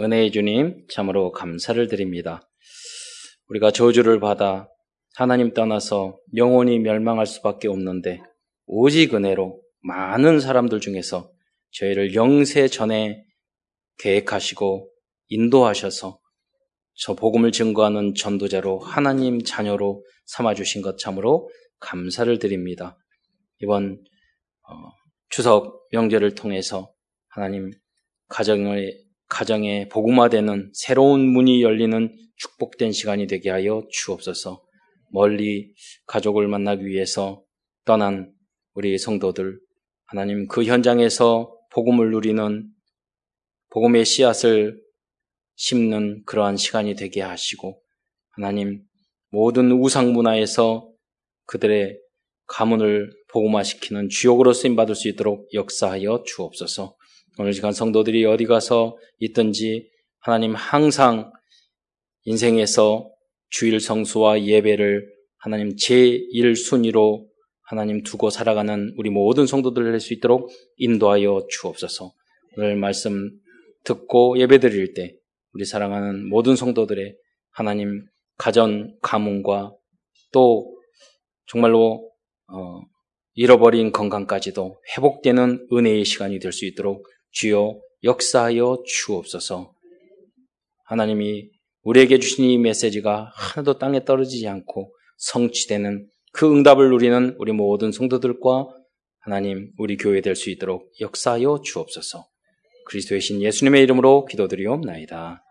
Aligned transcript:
은혜의 0.00 0.32
주님 0.32 0.86
참으로 0.88 1.30
감사를 1.30 1.86
드립니다. 1.88 2.40
우리가 3.48 3.70
저주를 3.70 4.18
받아 4.18 4.66
하나님 5.14 5.52
떠나서 5.52 6.18
영원히 6.36 6.78
멸망할 6.78 7.26
수밖에 7.26 7.68
없는데 7.68 8.22
오직 8.64 9.14
은혜로 9.14 9.60
많은 9.82 10.40
사람들 10.40 10.80
중에서 10.80 11.30
저희를 11.72 12.14
영세 12.14 12.68
전에 12.68 13.22
계획하시고 13.98 14.90
인도하셔서 15.28 16.18
저 16.94 17.14
복음을 17.14 17.52
증거하는 17.52 18.14
전도자로 18.14 18.78
하나님 18.78 19.42
자녀로 19.42 20.04
삼아주신 20.26 20.80
것 20.80 20.98
참으로 20.98 21.50
감사를 21.78 22.38
드립니다. 22.38 22.96
이번 23.60 24.02
어, 24.68 24.74
추석 25.28 25.86
명절을 25.92 26.34
통해서 26.34 26.92
하나님 27.28 27.70
가정의 28.28 29.09
가정에 29.30 29.88
복음화되는 29.88 30.72
새로운 30.74 31.20
문이 31.20 31.62
열리는 31.62 32.14
축복된 32.36 32.92
시간이 32.92 33.26
되게 33.26 33.48
하여 33.48 33.86
주옵소서. 33.90 34.62
멀리 35.12 35.72
가족을 36.06 36.48
만나기 36.48 36.84
위해서 36.84 37.42
떠난 37.84 38.32
우리 38.74 38.98
성도들 38.98 39.58
하나님 40.06 40.46
그 40.48 40.64
현장에서 40.64 41.56
복음을 41.72 42.10
누리는 42.10 42.68
복음의 43.70 44.04
씨앗을 44.04 44.80
심는 45.54 46.24
그러한 46.26 46.56
시간이 46.56 46.96
되게 46.96 47.22
하시고 47.22 47.80
하나님 48.30 48.82
모든 49.30 49.70
우상 49.70 50.12
문화에서 50.12 50.90
그들의 51.46 51.96
가문을 52.46 53.12
복음화시키는 53.28 54.08
주역으로 54.08 54.52
쓰임 54.52 54.74
받을 54.74 54.96
수 54.96 55.08
있도록 55.08 55.48
역사하여 55.54 56.24
주옵소서. 56.26 56.96
오늘 57.38 57.52
시간 57.52 57.72
성도들이 57.72 58.24
어디 58.26 58.44
가서 58.44 58.98
있든지 59.18 59.88
하나님 60.18 60.54
항상 60.54 61.32
인생에서 62.24 63.10
주일 63.48 63.80
성수와 63.80 64.42
예배를 64.44 65.06
하나님 65.38 65.74
제1순위로 65.74 67.26
하나님 67.62 68.02
두고 68.02 68.30
살아가는 68.30 68.92
우리 68.96 69.10
모든 69.10 69.46
성도들 69.46 69.90
할수 69.92 70.12
있도록 70.12 70.50
인도하여 70.76 71.46
주옵소서. 71.48 72.12
오늘 72.56 72.76
말씀 72.76 73.30
듣고 73.84 74.38
예배 74.38 74.58
드릴 74.58 74.92
때 74.92 75.14
우리 75.52 75.64
사랑하는 75.64 76.28
모든 76.28 76.56
성도들의 76.56 77.16
하나님 77.50 78.04
가전 78.36 78.96
가문과 79.02 79.72
또 80.32 80.76
정말로 81.46 82.10
어, 82.48 82.80
잃어버린 83.34 83.92
건강까지도 83.92 84.82
회복되는 84.96 85.68
은혜의 85.72 86.04
시간이 86.04 86.38
될 86.40 86.52
수 86.52 86.66
있도록 86.66 87.06
주여 87.32 87.78
역사하여 88.04 88.82
주옵소서. 88.86 89.72
하나님이 90.84 91.50
우리에게 91.82 92.18
주신 92.18 92.44
이 92.44 92.58
메시지가 92.58 93.32
하나도 93.34 93.78
땅에 93.78 94.04
떨어지지 94.04 94.48
않고 94.48 94.94
성취되는 95.18 96.08
그 96.32 96.50
응답을 96.50 96.90
누리는 96.90 97.36
우리 97.38 97.52
모든 97.52 97.92
성도들과 97.92 98.68
하나님 99.20 99.70
우리 99.78 99.96
교회 99.96 100.20
될 100.20 100.34
수 100.34 100.50
있도록 100.50 100.90
역사하여 101.00 101.60
주옵소서. 101.64 102.26
그리스도의 102.86 103.20
신 103.20 103.40
예수님의 103.42 103.82
이름으로 103.82 104.24
기도드리옵나이다. 104.24 105.44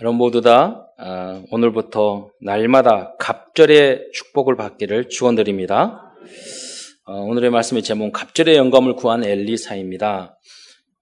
여러분 0.00 0.18
모두 0.18 0.40
다 0.40 0.86
아, 0.98 1.42
오늘부터 1.50 2.30
날마다 2.40 3.14
갑절의 3.18 4.10
축복을 4.12 4.56
받기를 4.56 5.08
축원드립니다. 5.08 6.14
어, 7.04 7.14
오늘의 7.14 7.50
말씀의 7.50 7.82
제목은 7.82 8.12
갑절의 8.12 8.56
영감을 8.56 8.94
구한 8.94 9.24
엘리사입니다. 9.24 10.38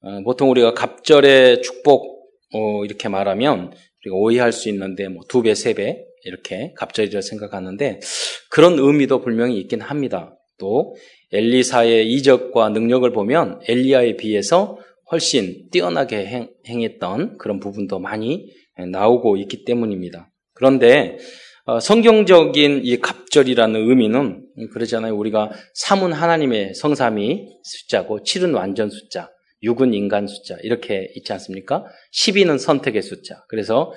어, 0.00 0.22
보통 0.24 0.50
우리가 0.50 0.72
갑절의 0.72 1.60
축복 1.60 2.24
어, 2.54 2.84
이렇게 2.86 3.10
말하면 3.10 3.72
우리가 4.04 4.16
오해할 4.16 4.50
수 4.52 4.70
있는데 4.70 5.08
뭐 5.08 5.22
두 5.28 5.42
배, 5.42 5.54
세 5.54 5.74
배 5.74 6.02
이렇게 6.24 6.72
갑절이라 6.76 7.20
생각하는데 7.20 8.00
그런 8.48 8.78
의미도 8.78 9.20
분명히 9.20 9.58
있긴 9.58 9.82
합니다. 9.82 10.38
또 10.58 10.94
엘리사의 11.32 12.10
이적과 12.12 12.70
능력을 12.70 13.10
보면 13.12 13.60
엘리야에 13.68 14.16
비해서 14.16 14.78
훨씬 15.12 15.68
뛰어나게 15.70 16.24
행, 16.24 16.48
했던 16.66 17.36
그런 17.36 17.60
부분도 17.60 17.98
많이 17.98 18.46
나오고 18.90 19.36
있기 19.36 19.64
때문입니다. 19.66 20.30
그런데 20.54 21.18
어, 21.66 21.78
성경적인 21.78 22.80
이 22.84 22.96
갑절이라는 23.00 23.88
의미는 23.88 24.46
그러잖아요. 24.68 25.16
우리가 25.16 25.50
3은 25.82 26.10
하나님의 26.10 26.74
성삼이 26.74 27.46
숫자고 27.62 28.20
7은 28.20 28.54
완전 28.54 28.90
숫자, 28.90 29.30
6은 29.62 29.94
인간 29.94 30.26
숫자 30.26 30.56
이렇게 30.62 31.10
있지 31.16 31.32
않습니까? 31.32 31.84
12는 32.12 32.58
선택의 32.58 33.02
숫자. 33.02 33.44
그래서 33.48 33.92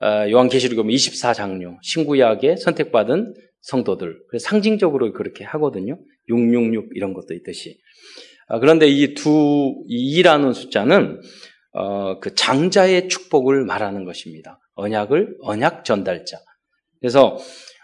어, 0.00 0.30
요한계시록 0.30 0.86
24장류 0.86 1.76
신구약에 1.82 2.56
선택받은 2.56 3.34
성도들 3.60 4.16
그래서 4.28 4.44
상징적으로 4.48 5.12
그렇게 5.12 5.44
하거든요. 5.44 5.98
666 6.28 6.90
이런 6.94 7.14
것도 7.14 7.34
있듯이. 7.34 7.78
아, 8.48 8.58
그런데 8.60 8.86
이 8.86 9.14
두, 9.14 9.84
2라는 9.90 10.54
숫자는 10.54 11.20
어, 11.72 12.18
그 12.20 12.34
장자의 12.34 13.08
축복을 13.08 13.64
말하는 13.64 14.04
것입니다. 14.04 14.58
언약을 14.74 15.36
언약 15.42 15.84
전달자. 15.84 16.38
그래서 17.00 17.36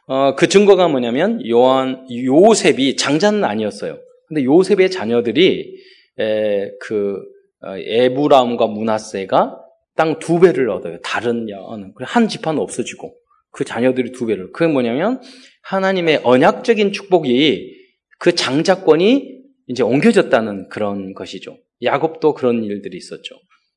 어, 0.07 0.35
그 0.35 0.49
증거가 0.49 0.89
뭐냐면 0.89 1.47
요한 1.49 2.07
요셉이 2.11 2.97
장자는 2.97 3.45
아니었어요. 3.45 3.99
근데 4.29 4.45
요셉의 4.45 4.91
자녀들이 4.91 5.77
에, 6.19 6.71
그 6.81 7.23
어, 7.63 7.77
에브라함과 7.77 8.67
문하세가 8.67 9.61
땅 9.97 10.19
두 10.19 10.41
배를 10.41 10.71
얻어요. 10.71 10.99
다른 11.03 11.49
여는 11.49 11.95
한 12.01 12.29
집안 12.29 12.59
없어지고 12.59 13.15
그 13.51 13.65
자녀들이 13.65 14.13
두 14.13 14.27
배를. 14.27 14.51
그게 14.53 14.71
뭐냐면 14.71 15.21
하나님의 15.63 16.21
언약적인 16.25 16.93
축복이 16.93 17.73
그 18.19 18.35
장자권이 18.35 19.35
이제 19.69 19.83
옮겨졌다는 19.83 20.69
그런 20.69 21.15
것이죠. 21.15 21.59
야곱도 21.83 22.35
그런 22.35 22.65
일들이 22.65 22.97
있었죠. 22.97 23.37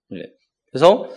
네. 0.09 0.23
그래서 0.71 1.09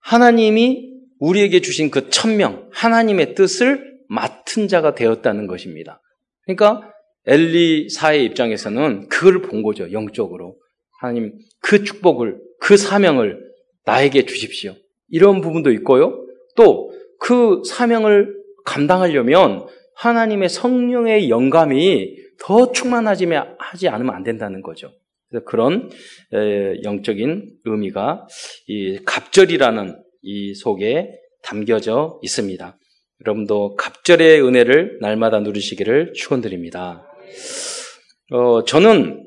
하나님이 0.00 0.94
우리에게 1.18 1.60
주신 1.60 1.90
그 1.90 2.08
천명, 2.10 2.68
하나님의 2.72 3.34
뜻을 3.34 3.95
맡은 4.08 4.68
자가 4.68 4.94
되었다는 4.94 5.46
것입니다. 5.46 6.00
그러니까 6.44 6.92
엘리사의 7.26 8.24
입장에서는 8.24 9.08
그걸 9.08 9.42
본 9.42 9.62
거죠, 9.62 9.90
영적으로. 9.92 10.56
하나님, 11.00 11.32
그 11.60 11.84
축복을, 11.84 12.38
그 12.60 12.76
사명을 12.76 13.40
나에게 13.84 14.26
주십시오. 14.26 14.74
이런 15.08 15.40
부분도 15.40 15.72
있고요. 15.72 16.24
또 16.56 16.96
그 17.18 17.62
사명을 17.64 18.34
감당하려면 18.64 19.66
하나님의 19.96 20.48
성령의 20.48 21.30
영감이 21.30 22.16
더 22.38 22.72
충만하지 22.72 23.88
않으면 23.88 24.14
안 24.14 24.22
된다는 24.22 24.62
거죠. 24.62 24.92
그래서 25.28 25.44
그런 25.44 25.90
영적인 26.84 27.50
의미가 27.64 28.26
이 28.66 28.98
갑절이라는 29.04 29.96
이 30.22 30.54
속에 30.54 31.10
담겨져 31.42 32.20
있습니다. 32.22 32.76
여러분도 33.24 33.76
갑절의 33.76 34.42
은혜를 34.42 34.98
날마다 35.00 35.40
누리시기를 35.40 36.12
축원드립니다. 36.14 37.06
어, 38.30 38.64
저는 38.64 39.24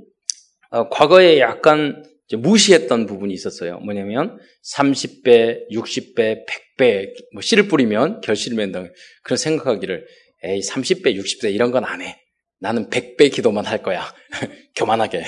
어, 0.72 0.90
과거에 0.90 1.40
약간 1.40 2.04
무시했던 2.32 3.08
부분이 3.08 3.34
있었어요. 3.34 3.80
뭐냐면 3.80 4.38
30배, 4.76 5.72
60배, 5.72 6.46
100배 6.78 7.08
뭐 7.34 7.42
씨를 7.42 7.68
뿌리면 7.68 8.22
결실을 8.22 8.56
맺는다. 8.58 8.92
그런 9.24 9.38
생각하기를 9.38 10.06
에이 10.44 10.60
30배, 10.62 11.16
60배 11.16 11.54
이런 11.54 11.72
건 11.72 11.84
안 11.84 12.02
해. 12.02 12.22
나는 12.60 12.90
100배 12.90 13.32
기도만 13.34 13.66
할 13.66 13.82
거야. 13.82 14.04
교만하게. 14.76 15.24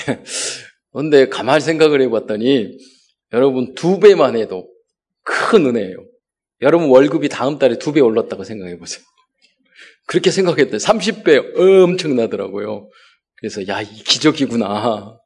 그런데 0.92 1.28
가만히 1.28 1.62
생각을 1.62 2.02
해봤더니 2.02 2.78
여러분 3.34 3.74
두 3.74 4.00
배만 4.00 4.36
해도 4.36 4.70
큰 5.24 5.66
은혜예요. 5.66 6.06
여러분 6.61 6.90
월급이 6.90 7.29
다음 7.29 7.58
달에 7.59 7.78
두 7.78 7.91
배 7.93 8.02
올랐다고 8.02 8.43
생각해 8.43 8.78
보세요. 8.78 9.03
그렇게 10.08 10.31
생각했대. 10.31 10.78
30배 10.78 11.58
엄청나더라고요. 11.59 12.90
그래서 13.35 13.67
야, 13.67 13.81
이 13.81 13.85
기적이구나. 14.03 15.17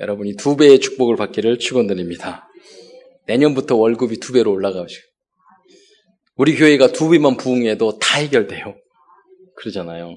여러분이 0.00 0.36
두 0.36 0.56
배의 0.56 0.80
축복을 0.80 1.16
받기를 1.16 1.58
축원드립니다. 1.58 2.48
내년부터 3.26 3.76
월급이 3.76 4.18
두 4.18 4.32
배로 4.32 4.50
올라가시고 4.52 5.06
우리 6.36 6.56
교회가 6.56 6.88
두 6.92 7.10
배만 7.10 7.36
부응해도 7.36 7.98
다 7.98 8.18
해결돼요. 8.18 8.74
그러잖아요. 9.56 10.16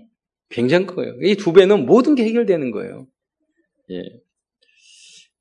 굉장히 0.49 0.85
커요. 0.87 1.13
이 1.21 1.35
두 1.35 1.51
배는 1.53 1.85
모든 1.85 2.15
게 2.15 2.23
해결되는 2.23 2.71
거예요. 2.71 3.05
예. 3.91 4.01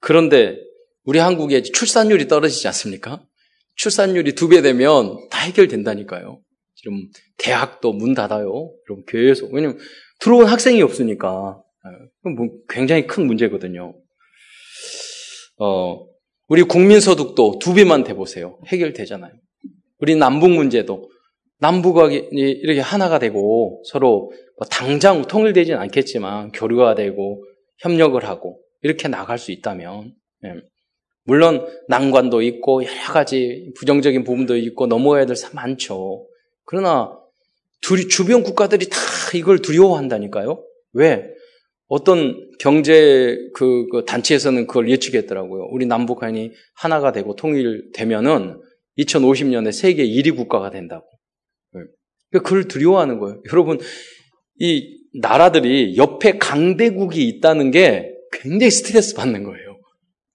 그런데 0.01 0.59
우리 1.05 1.19
한국의 1.21 1.63
출산율이 1.63 2.27
떨어지지 2.29 2.67
않습니까? 2.69 3.25
출산율이 3.77 4.35
두 4.35 4.49
배 4.49 4.63
되면 4.63 5.29
다 5.31 5.41
해결된다니까요. 5.41 6.41
지금 6.75 7.09
대학도 7.39 7.93
문 7.93 8.15
닫아요. 8.15 8.73
여러분 8.89 9.05
교회에서 9.07 9.47
왜냐면 9.53 9.79
들어온 10.21 10.47
학생이 10.47 10.83
없으니까 10.83 11.61
예. 11.87 12.31
뭐 12.31 12.49
굉장히 12.69 13.07
큰 13.07 13.27
문제거든요. 13.27 13.95
어 15.59 16.07
우리 16.49 16.63
국민소득도 16.63 17.59
두 17.59 17.75
배만 17.75 18.05
돼 18.05 18.15
보세요. 18.15 18.59
해결되잖아요. 18.67 19.33
우리 19.99 20.17
남북 20.17 20.51
문제도 20.51 21.09
남북이 21.61 22.29
이렇게 22.33 22.81
하나가 22.81 23.19
되고 23.19 23.83
서로 23.87 24.31
뭐 24.59 24.67
당장 24.71 25.23
통일되지는 25.23 25.79
않겠지만 25.79 26.53
교류가 26.53 26.95
되고 26.95 27.45
협력을 27.79 28.23
하고 28.25 28.61
이렇게 28.83 29.09
나갈 29.09 29.39
수 29.39 29.53
있다면 29.53 30.13
예. 30.45 30.55
물론 31.25 31.67
난관도 31.89 32.43
있고 32.43 32.85
여러 32.85 33.13
가지 33.13 33.73
부정적인 33.77 34.25
부분도 34.25 34.57
있고 34.57 34.87
넘어야 34.87 35.27
될 35.27 35.37
사람 35.37 35.57
많죠. 35.57 36.27
그러나 36.65 37.19
둘이 37.81 38.09
주변 38.09 38.43
국가들이 38.43 38.89
다 38.89 38.97
이걸 39.35 39.59
두려워한다니까요. 39.59 40.63
왜? 40.93 41.35
어떤 41.87 42.51
경제 42.59 43.37
그, 43.55 43.87
그 43.91 44.05
단체에서는 44.07 44.67
그걸 44.67 44.89
예측했더라고요. 44.91 45.69
우리 45.71 45.87
남북한이 45.87 46.53
하나가 46.75 47.13
되고 47.13 47.37
통일되면은 47.37 48.61
2050년에 48.99 49.73
세계 49.73 50.07
1위 50.07 50.37
국가가 50.37 50.71
된다고. 50.71 51.07
네. 51.73 51.81
그걸 52.41 52.69
두려워하는 52.69 53.19
거예요. 53.19 53.43
여러분, 53.53 53.79
이 54.59 54.99
나라들이 55.21 55.97
옆에 55.97 56.39
강대국이 56.39 57.29
있다는 57.29 57.71
게 57.71 58.13
굉장히 58.33 58.71
스트레스 58.71 59.15
받는 59.15 59.45
거예요. 59.45 59.64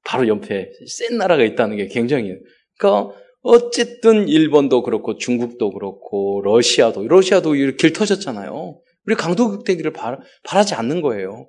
바로 0.09 0.27
옆에 0.27 0.71
센 0.87 1.17
나라가 1.17 1.43
있다는 1.43 1.77
게 1.77 1.85
굉장히. 1.85 2.35
그러니까 2.79 3.15
어쨌든 3.41 4.27
일본도 4.27 4.81
그렇고 4.81 5.17
중국도 5.17 5.69
그렇고 5.71 6.41
러시아도 6.43 7.07
러시아도 7.07 7.51
길 7.51 7.93
터졌잖아요. 7.93 8.81
우리 9.05 9.15
강도국 9.15 9.65
되기를 9.65 9.93
바, 9.93 10.17
바라지 10.43 10.73
않는 10.73 11.01
거예요. 11.01 11.47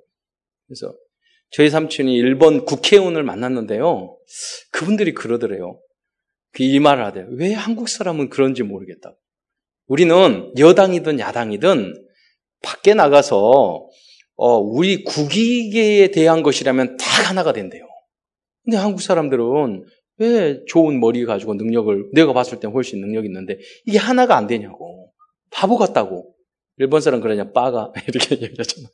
그래서 0.67 0.93
저희 1.49 1.71
삼촌이 1.71 2.15
일본 2.15 2.63
국회의원을 2.65 3.23
만났는데요. 3.23 4.15
그분들이 4.71 5.15
그러더래요. 5.15 5.79
그이 6.53 6.79
말을 6.79 7.03
하대요. 7.03 7.29
왜 7.31 7.53
한국 7.53 7.89
사람은 7.89 8.29
그런지 8.29 8.61
모르겠다. 8.61 9.15
우리는 9.87 10.53
여당이든 10.55 11.19
야당이든 11.19 11.95
밖에 12.61 12.93
나가서 12.93 13.87
어, 14.35 14.57
우리 14.59 15.03
국익에 15.03 16.11
대한 16.11 16.43
것이라면 16.43 16.97
다 16.97 17.27
하나가 17.27 17.53
된대요. 17.53 17.90
근데 18.63 18.77
한국 18.77 19.01
사람들은 19.01 19.85
왜 20.17 20.63
좋은 20.67 20.99
머리 20.99 21.25
가지고 21.25 21.55
능력을 21.55 22.09
내가 22.13 22.33
봤을 22.33 22.59
땐 22.59 22.71
훨씬 22.71 23.01
능력 23.01 23.25
있는데 23.25 23.57
이게 23.85 23.97
하나가 23.97 24.37
안 24.37 24.47
되냐고. 24.47 25.11
바보 25.49 25.77
같다고. 25.77 26.35
일본 26.77 27.01
사람 27.01 27.21
그러냐? 27.21 27.51
빠가. 27.51 27.91
이렇게 28.07 28.35
얘기하잖아 28.35 28.87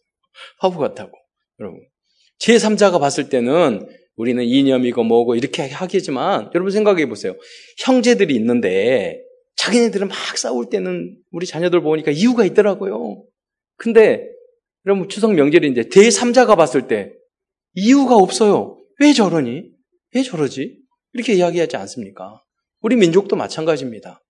바보 0.60 0.80
같다고. 0.80 1.12
여러분. 1.60 1.81
제3자가 2.40 3.00
봤을 3.00 3.30
때는 3.30 3.88
우리는 4.16 4.44
이념이고 4.44 5.04
뭐고 5.04 5.36
이렇게 5.36 5.68
하겠지만 5.69 6.50
여러분 6.56 6.72
생각해 6.72 7.08
보세요. 7.08 7.36
형제들이 7.84 8.36
있는데 8.36 9.22
자기네들은 9.58 10.08
막 10.08 10.18
싸울 10.38 10.69
때는 10.69 11.18
우리 11.31 11.46
자녀들 11.46 11.81
보니까 11.81 12.12
이유가 12.12 12.46
있더라고요. 12.46 13.24
근데 13.75 14.28
여러분 14.86 15.10
추석 15.10 15.34
명절인데 15.34 15.84
제3자가 15.84 16.56
봤을 16.56 16.88
때 16.88 17.12
이유가 17.74 18.16
없어요 18.16 18.78
왜 18.99 19.13
저러니 19.13 19.63
왜 20.15 20.23
저러지 20.23 20.77
이렇게 21.13 21.33
이야기하지 21.33 21.77
않습니까? 21.77 22.41
우리 22.81 22.95
민족도 22.95 23.35
마찬가지입니다. 23.35 24.21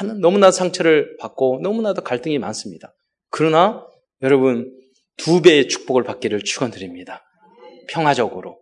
많은 0.00 0.20
너무나 0.20 0.50
상처를 0.50 1.16
받고 1.18 1.60
너무나도 1.62 2.02
갈등이 2.02 2.38
많습니다. 2.38 2.94
그러나 3.30 3.86
여러분 4.22 4.70
두 5.16 5.40
배의 5.42 5.68
축복을 5.68 6.04
받기를 6.04 6.42
축원드립니다. 6.42 7.22
평화적으로. 7.88 8.58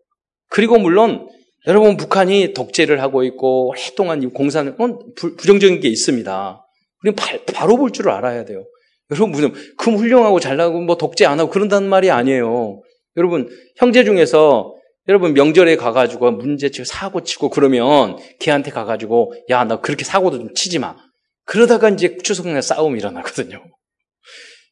그리고 0.51 0.79
물론 0.79 1.29
여러분 1.67 1.97
북한이 1.97 2.53
독재를 2.55 3.01
하고 3.01 3.25
있고 3.25 3.69
오랫동안 3.69 4.31
공산은 4.31 4.77
부정적인 5.17 5.81
게 5.81 5.89
있습니다. 5.89 6.67
우리는 7.03 7.17
바, 7.17 7.67
로 7.67 7.77
볼 7.77 7.91
줄 7.91 8.11
알아야 8.11 8.45
돼요. 8.45 8.65
여러분 9.11 9.31
무슨 9.31 9.53
그 9.77 9.91
훌륭하고 9.91 10.41
잘나고 10.41 10.81
뭐 10.81 10.97
독재 10.97 11.25
안 11.27 11.41
하고 11.41 11.51
그런다는 11.51 11.89
말이 11.89 12.11
아니에요. 12.11 12.81
여러분 13.17 13.49
형제 13.77 14.05
중에서 14.05 14.75
여러분 15.09 15.35
명절에 15.35 15.77
가가지고 15.77 16.31
문제 16.33 16.71
치고 16.71 16.85
사고 16.85 17.23
치고 17.23 17.51
그러면 17.51 18.17
걔한테 18.41 18.71
가가지고 18.71 19.35
야 19.51 19.65
나 19.65 19.81
그렇게 19.81 20.05
사고도 20.05 20.39
좀 20.39 20.55
치지 20.55 20.79
마. 20.79 20.97
그러다가 21.45 21.91
이제 21.91 22.17
추석날 22.19 22.63
싸움이 22.63 22.99
일어나거든요. 22.99 23.63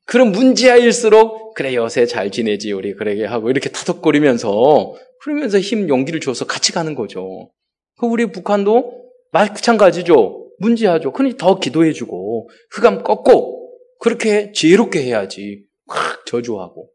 그럼 0.07 0.33
문제아일수록 0.33 1.55
그래 1.55 1.75
요새 1.75 2.07
잘 2.07 2.31
지내지 2.31 2.73
우리 2.73 2.95
그러게 2.95 3.25
하고 3.25 3.51
이렇게 3.51 3.71
타덕거리면서 3.71 4.95
그러면서 5.23 5.61
힘 5.61 5.89
용기를 5.89 6.21
줘서 6.21 6.47
같이 6.47 6.73
가는 6.73 6.95
거죠. 6.95 7.51
그 7.99 8.07
우리 8.07 8.27
북한도 8.27 9.03
마찬가지죠. 9.33 10.49
문제하죠. 10.59 11.13
그러니 11.13 11.37
더 11.37 11.59
기도해주고 11.59 12.49
흑암 12.71 13.03
꺾고 13.03 13.71
그렇게 14.01 14.53
지혜롭게 14.53 15.03
해야지. 15.03 15.65
확 15.87 16.25
저주하고. 16.27 16.89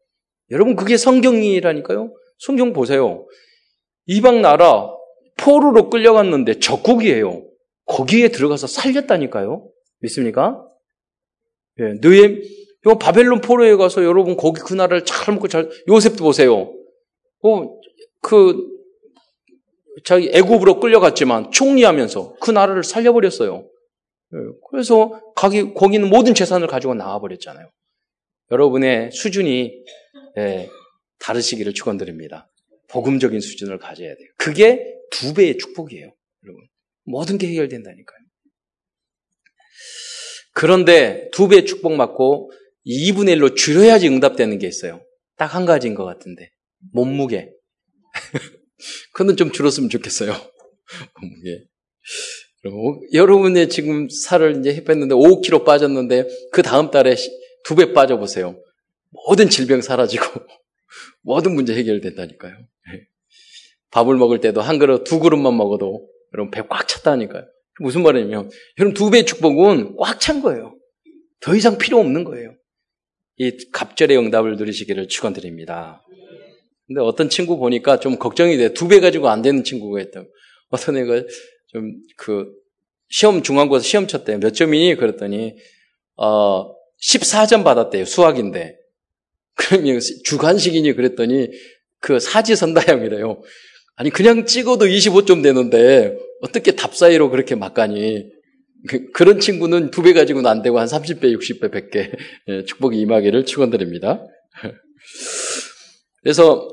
여러분 0.51 0.75
그게 0.75 0.98
성경이라니까요. 0.98 2.13
성경 2.38 2.74
보세요. 2.74 3.25
이방 4.06 4.42
나라 4.42 4.89
포로로 5.38 5.89
끌려갔는데 5.89 6.60
적국이에요. 6.60 7.44
거기에 7.86 8.30
들어가서 8.30 8.68
살렸다니까요. 8.68 9.69
믿습니까? 10.00 10.63
예, 11.80 11.94
너의 12.01 12.42
요 12.86 12.98
바벨론 12.98 13.42
포로에 13.42 13.75
가서 13.75 14.04
여러분 14.04 14.36
거기 14.36 14.60
그 14.62 14.74
나라를 14.74 15.06
잘 15.06 15.34
먹고 15.34 15.48
잘 15.48 15.69
요셉도 15.88 16.24
보세요. 16.24 16.74
어, 17.44 17.80
그 18.22 18.78
자기 20.04 20.30
애굽으로 20.34 20.80
끌려갔지만 20.80 21.51
총리하면서 21.51 22.36
그 22.39 22.51
나라를 22.51 22.84
살려버렸어요. 22.84 23.68
예, 24.34 24.38
그래서 24.69 25.22
거기 25.36 25.74
거기는 25.74 26.07
모든 26.10 26.34
재산을 26.34 26.68
가지고 26.68 26.94
나와버렸잖아요. 26.95 27.69
여러분의 28.51 29.12
수준이 29.12 29.84
예, 30.38 30.69
다르시기를 31.19 31.73
축원드립니다. 31.73 32.49
복음적인 32.89 33.39
수준을 33.41 33.79
가져야 33.79 34.15
돼요. 34.15 34.27
그게 34.37 34.93
두 35.11 35.33
배의 35.33 35.57
축복이에요. 35.57 36.13
여러분. 36.43 36.63
모든 37.03 37.37
게 37.37 37.47
해결된다니까요. 37.47 38.17
그런데 40.53 41.29
두 41.31 41.47
배의 41.47 41.65
축복 41.65 41.95
받고 41.97 42.51
2분의 42.85 43.37
1로 43.37 43.55
줄여야지 43.55 44.07
응답되는 44.07 44.57
게 44.59 44.67
있어요. 44.67 45.01
딱 45.37 45.53
한 45.53 45.65
가지인 45.65 45.93
것 45.95 46.03
같은데. 46.05 46.49
몸무게. 46.93 47.51
그건 49.13 49.35
좀 49.37 49.51
줄었으면 49.51 49.89
좋겠어요. 49.89 50.31
몸무게. 51.21 51.65
여러분의 53.13 53.69
지금 53.69 54.09
살을 54.09 54.59
이제 54.59 54.83
뺐는데 54.83 55.15
5kg 55.15 55.63
빠졌는데 55.63 56.27
그 56.51 56.62
다음 56.62 56.91
달에 56.91 57.15
두 57.63 57.75
배 57.75 57.93
빠져보세요. 57.93 58.62
모든 59.27 59.50
질병 59.50 59.81
사라지고 59.81 60.24
모든 61.27 61.53
문제 61.55 61.75
해결된다니까요. 61.75 62.53
예. 62.53 63.01
밥을 63.91 64.15
먹을 64.15 64.39
때도 64.39 64.62
한 64.62 64.79
그릇, 64.79 65.03
두 65.03 65.19
그릇만 65.19 65.55
먹어도 65.57 66.07
여러분 66.34 66.51
배 66.51 66.62
꽉 66.67 66.88
찼다니까요. 66.88 67.43
무슨 67.81 68.01
말이냐면 68.01 68.50
여러분 68.79 68.93
두 68.93 69.10
배의 69.12 69.25
축복은 69.25 69.98
꽉 69.98 70.19
찬 70.19 70.41
거예요. 70.41 70.75
더 71.41 71.53
이상 71.55 71.77
필요 71.77 72.00
없는 72.00 72.24
거예요. 72.24 72.55
이 73.38 73.51
갑절의 73.72 74.17
응답을 74.17 74.55
누리시기를 74.55 75.10
축원드립니다. 75.10 76.01
근데 76.88 77.01
어떤 77.01 77.29
친구 77.29 77.57
보니까 77.57 78.00
좀 78.00 78.17
걱정이 78.17 78.57
돼. 78.57 78.74
두 78.74 78.88
배 78.88 79.00
가지고 79.01 79.27
안 79.29 79.41
되는 79.41 79.63
친구가 79.63 80.00
있다고. 80.01 80.27
어떤 80.69 80.98
애가 80.98 81.24
좀 81.67 82.01
그 82.17 82.46
시험 83.10 83.43
중간고사 83.43 83.84
시험 83.84 84.07
쳤대. 84.07 84.38
몇 84.38 84.53
점이니? 84.53 84.96
그랬더니 84.96 85.55
어 86.15 86.74
14점 87.01 87.63
받았대요. 87.65 88.05
수학인데. 88.05 88.77
그러면 89.57 89.99
주관식이니 90.23 90.93
그랬더니 90.93 91.49
그 91.99 92.19
사지선다형이래요. 92.19 93.41
아니 93.95 94.09
그냥 94.11 94.45
찍어도 94.45 94.85
25점 94.85 95.41
되는데 95.43 96.15
어떻게 96.41 96.73
답사이로 96.73 97.29
그렇게 97.31 97.55
막가니? 97.55 98.25
그, 99.13 99.23
런 99.23 99.39
친구는 99.39 99.89
두 99.89 100.03
배 100.03 100.13
가지고는 100.13 100.49
안 100.49 100.61
되고 100.61 100.79
한 100.79 100.85
30배, 100.87 101.23
60배, 101.23 101.71
100개 101.71 102.11
예, 102.49 102.63
축복이 102.65 102.99
임하기를 102.99 103.45
축원드립니다. 103.45 104.23
그래서 106.21 106.69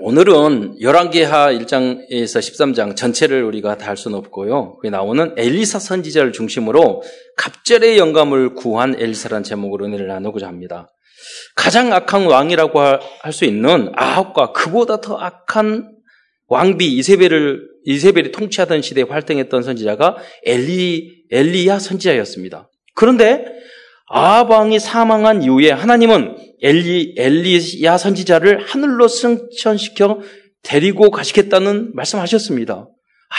오늘은 0.00 0.78
11개하 0.80 1.56
1장에서 1.60 2.38
13장 2.40 2.96
전체를 2.96 3.42
우리가 3.44 3.76
다 3.76 3.88
할 3.88 3.96
수는 3.96 4.16
없고요. 4.18 4.76
거기 4.76 4.90
나오는 4.90 5.34
엘리사 5.36 5.78
선지자를 5.80 6.32
중심으로 6.32 7.02
갑절의 7.36 7.98
영감을 7.98 8.54
구한 8.54 8.94
엘리사라는 8.98 9.42
제목으로 9.44 9.86
은혜를 9.86 10.06
나누고자 10.06 10.46
합니다. 10.46 10.93
가장 11.54 11.92
악한 11.92 12.26
왕이라고 12.26 12.80
할 12.80 13.32
수 13.32 13.44
있는 13.44 13.90
아합과 13.94 14.52
그보다 14.52 15.00
더 15.00 15.16
악한 15.16 15.90
왕비 16.48 16.96
이세벨을 16.96 17.60
이세벨이 17.84 18.32
통치하던 18.32 18.82
시대에 18.82 19.04
활동했던 19.04 19.62
선지자가 19.62 20.16
엘리 20.44 21.24
엘리야 21.30 21.78
선지자였습니다. 21.78 22.70
그런데 22.94 23.44
아합 24.08 24.50
왕이 24.50 24.78
사망한 24.78 25.42
이후에 25.42 25.70
하나님은 25.70 26.36
엘리 26.62 27.14
엘리야 27.18 27.98
선지자를 27.98 28.64
하늘로 28.66 29.08
승천시켜 29.08 30.20
데리고 30.62 31.10
가시겠다는 31.10 31.92
말씀하셨습니다. 31.94 32.88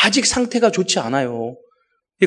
아직 0.04 0.26
상태가 0.26 0.72
좋지 0.72 1.00
않아요. 1.00 1.56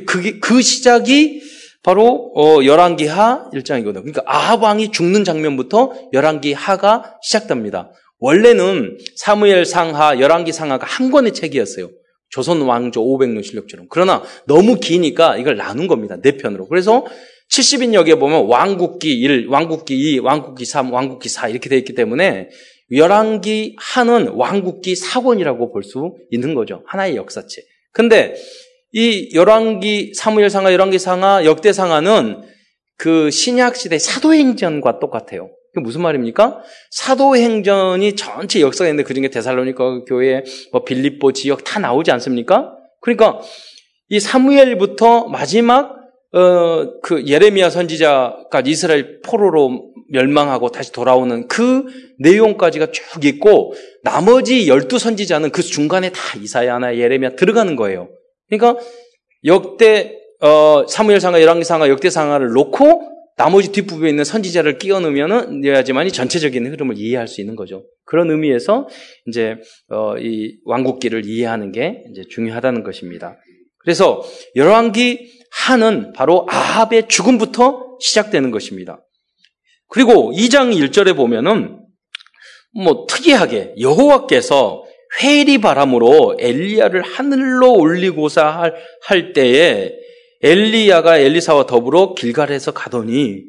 그게 0.07 0.39
그 0.39 0.63
시작이 0.63 1.41
바로 1.83 2.33
어 2.35 2.65
열왕기 2.65 3.07
하 3.07 3.49
1장이거든요. 3.53 4.01
그러니까 4.01 4.23
아합 4.27 4.63
왕이 4.63 4.91
죽는 4.91 5.25
장면부터 5.25 5.93
열왕기 6.13 6.53
하가 6.53 7.15
시작됩니다. 7.23 7.93
원래는 8.21 8.99
사무엘 9.17 9.65
상하, 9.65 10.19
열왕기 10.19 10.53
상하가 10.53 10.87
한 10.87 11.11
권의 11.11 11.33
책이었어요. 11.33 11.89
조선 12.31 12.61
왕조 12.63 13.03
500년 13.03 13.43
실력처럼. 13.45 13.87
그러나 13.89 14.23
너무 14.47 14.81
기니까 14.81 15.37
이걸 15.39 15.57
나눈 15.57 15.87
겁니다. 15.87 16.17
네 16.21 16.37
편으로. 16.37 16.67
그래서 16.69 17.07
70인 17.51 17.95
역에 17.95 18.17
보면 18.17 18.47
왕국기 18.47 19.11
1, 19.11 19.47
왕국기 19.49 19.95
2, 19.95 20.19
왕국기 20.19 20.65
3, 20.67 20.93
왕국기 20.93 21.29
4 21.29 21.49
이렇게 21.49 21.71
되어 21.71 21.79
있기 21.79 21.95
때문에 21.95 22.51
열왕기 22.93 23.77
하는 23.79 24.29
왕국기 24.29 24.95
4권이라고 24.95 25.73
볼 25.73 25.83
수 25.83 26.15
있는 26.31 26.55
거죠. 26.55 26.83
하나의 26.87 27.17
역사책. 27.17 27.65
근데 27.93 28.35
이 28.93 29.31
열왕기 29.35 30.13
사무엘상하, 30.15 30.73
열왕기상하, 30.73 31.45
역대상하는 31.45 32.43
그 32.97 33.31
신약 33.31 33.77
시대 33.77 33.99
사도행전과 33.99 34.99
똑같아요. 34.99 35.51
그 35.75 35.81
무슨 35.81 36.03
말입니까? 36.03 36.63
사도행전이 36.91 38.17
전체 38.17 38.61
역사가 38.61 38.89
있는데 38.89 39.07
그중에 39.07 39.29
데살로니가 39.29 40.05
교회, 40.05 40.43
뭐 40.73 40.85
빌립보 40.85 41.33
지역 41.33 41.65
다 41.65 41.79
나오지 41.79 42.11
않습니까? 42.13 42.73
그러니까 43.01 43.41
이 44.09 44.19
사무엘부터 44.19 45.29
마지막 45.29 45.97
어, 46.33 47.01
그 47.03 47.27
예레미야 47.27 47.71
선지자까지 47.71 48.71
이스라엘 48.71 49.21
포로로 49.23 49.93
멸망하고 50.11 50.71
다시 50.71 50.93
돌아오는 50.93 51.49
그 51.49 51.85
내용까지가 52.19 52.89
쭉 52.91 53.25
있고 53.25 53.75
나머지 54.03 54.69
열두 54.69 54.99
선지자는 54.99 55.51
그 55.51 55.63
중간에 55.63 56.11
다 56.11 56.21
이사야나 56.39 56.97
예레미야 56.97 57.37
들어가는 57.37 57.77
거예요. 57.77 58.09
그러니까 58.49 58.81
역대 59.45 60.19
어, 60.41 60.87
사무엘상하, 60.87 61.41
열왕기상하, 61.41 61.89
역대상하를 61.89 62.51
놓고 62.51 63.19
나머지 63.37 63.71
뒷부분에 63.71 64.11
있는 64.11 64.25
선지자를 64.25 64.79
끼워 64.79 65.01
넣으면은 65.01 65.65
해야지만이 65.65 66.11
전체적인 66.13 66.67
흐름을 66.67 66.99
이해할 66.99 67.29
수 67.29 67.41
있는 67.41 67.55
거죠. 67.55 67.85
그런 68.05 68.31
의미에서 68.31 68.89
이제 69.27 69.57
어, 69.91 70.17
이 70.19 70.59
왕국기를 70.65 71.25
이해하는 71.25 71.73
게 71.73 72.03
이제 72.11 72.23
중요하다는 72.29 72.83
것입니다. 72.83 73.37
그래서 73.79 74.23
열왕기 74.57 75.39
하는 75.51 76.13
바로 76.13 76.47
아합의 76.49 77.09
죽음부터 77.09 77.99
시작되는 78.01 78.51
것입니다. 78.51 79.01
그리고 79.89 80.33
2장 80.33 80.77
1절에 80.77 81.17
보면은 81.17 81.79
뭐 82.75 83.07
특이하게 83.09 83.75
여호와께서 83.81 84.85
회리 85.23 85.59
바람으로 85.59 86.37
엘리야를 86.39 87.03
하늘로 87.03 87.75
올리고자 87.75 88.47
할, 88.47 88.75
할 89.03 89.33
때에 89.33 89.93
엘리야가 90.43 91.19
엘리사와 91.19 91.67
더불어 91.67 92.15
길갈에서 92.15 92.73
가더니 92.73 93.43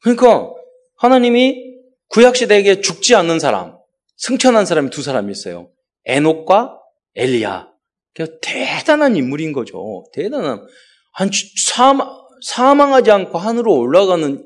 그러니까 0.00 0.50
하나님이 0.96 1.72
구약 2.08 2.36
시대에게 2.36 2.80
죽지 2.80 3.14
않는 3.14 3.38
사람, 3.38 3.74
승천한 4.16 4.66
사람이 4.66 4.90
두 4.90 5.02
사람이 5.02 5.32
있어요. 5.32 5.70
에녹과 6.04 6.78
엘리야. 7.14 7.68
대단한 8.42 9.16
인물인 9.16 9.52
거죠. 9.52 10.04
대단한 10.12 10.66
한 11.14 11.30
사망, 11.66 12.08
사망하지 12.44 13.10
않고 13.10 13.38
하늘로 13.38 13.78
올라가는 13.78 14.44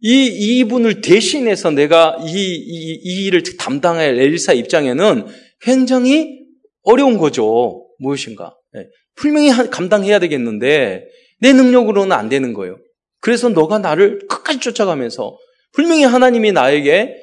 이, 0.00 0.26
이분을 0.26 1.00
대신해서 1.00 1.70
내가 1.72 2.18
이, 2.24 2.30
이, 2.30 3.00
이 3.02 3.26
일을 3.26 3.42
담당할 3.58 4.18
엘리사 4.18 4.52
입장에는 4.52 5.26
굉장히 5.60 6.46
어려운 6.82 7.18
거죠. 7.18 7.86
무엇인가. 7.98 8.56
네. 8.72 8.86
분명히 9.14 9.50
감당해야 9.50 10.18
되겠는데 10.18 11.06
내 11.40 11.52
능력으로는 11.52 12.12
안 12.12 12.28
되는 12.28 12.52
거예요. 12.54 12.78
그래서 13.20 13.48
너가 13.48 13.78
나를 13.78 14.26
끝까지 14.28 14.60
쫓아가면서 14.60 15.36
분명히 15.72 16.04
하나님이 16.04 16.52
나에게 16.52 17.16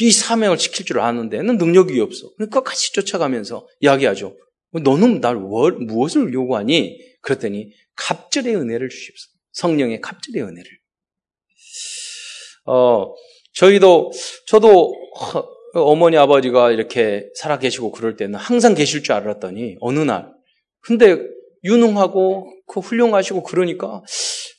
이 0.00 0.10
사명을 0.10 0.56
지킬 0.56 0.86
줄 0.86 1.00
아는데 1.00 1.42
는 1.42 1.58
능력이 1.58 2.00
없어. 2.00 2.30
끝까지 2.38 2.92
쫓아가면서 2.92 3.66
이야기하죠. 3.80 4.34
너는 4.72 5.20
날 5.20 5.36
무엇을 5.36 6.32
요구하니? 6.32 6.98
그랬더니 7.20 7.70
갑절의 7.96 8.56
은혜를 8.56 8.88
주십시오. 8.88 9.30
성령의 9.52 10.00
갑절의 10.00 10.42
은혜를. 10.42 10.70
어, 12.66 13.12
저희도, 13.54 14.12
저도 14.46 14.94
어머니 15.74 16.16
아버지가 16.16 16.72
이렇게 16.72 17.28
살아 17.34 17.58
계시고 17.58 17.92
그럴 17.92 18.16
때는 18.16 18.34
항상 18.38 18.74
계실 18.74 19.02
줄 19.02 19.12
알았더니 19.14 19.76
어느 19.80 20.00
날. 20.00 20.32
근데 20.80 21.18
유능하고 21.64 22.52
그 22.66 22.80
훌륭하시고 22.80 23.42
그러니까 23.42 24.02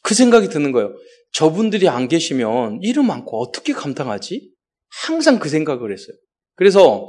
그 0.04 0.14
생각이 0.14 0.50
드는 0.50 0.72
거예요. 0.72 0.94
저분들이 1.34 1.88
안 1.90 2.08
계시면 2.08 2.80
이름 2.82 3.08
많고 3.08 3.42
어떻게 3.42 3.74
감당하지? 3.74 4.52
항상 5.06 5.40
그 5.40 5.50
생각을 5.50 5.92
했어요. 5.92 6.16
그래서 6.56 7.08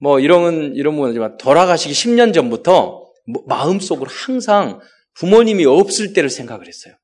뭐 0.00 0.20
이런 0.20 0.74
이런 0.74 0.96
분이지만 0.96 1.38
돌아가시기 1.38 1.94
10년 1.94 2.34
전부터 2.34 3.04
뭐 3.26 3.44
마음속으로 3.46 4.10
항상 4.10 4.80
부모님이 5.14 5.64
없을 5.66 6.12
때를 6.12 6.30
생각을 6.30 6.66
했어요. 6.66 6.94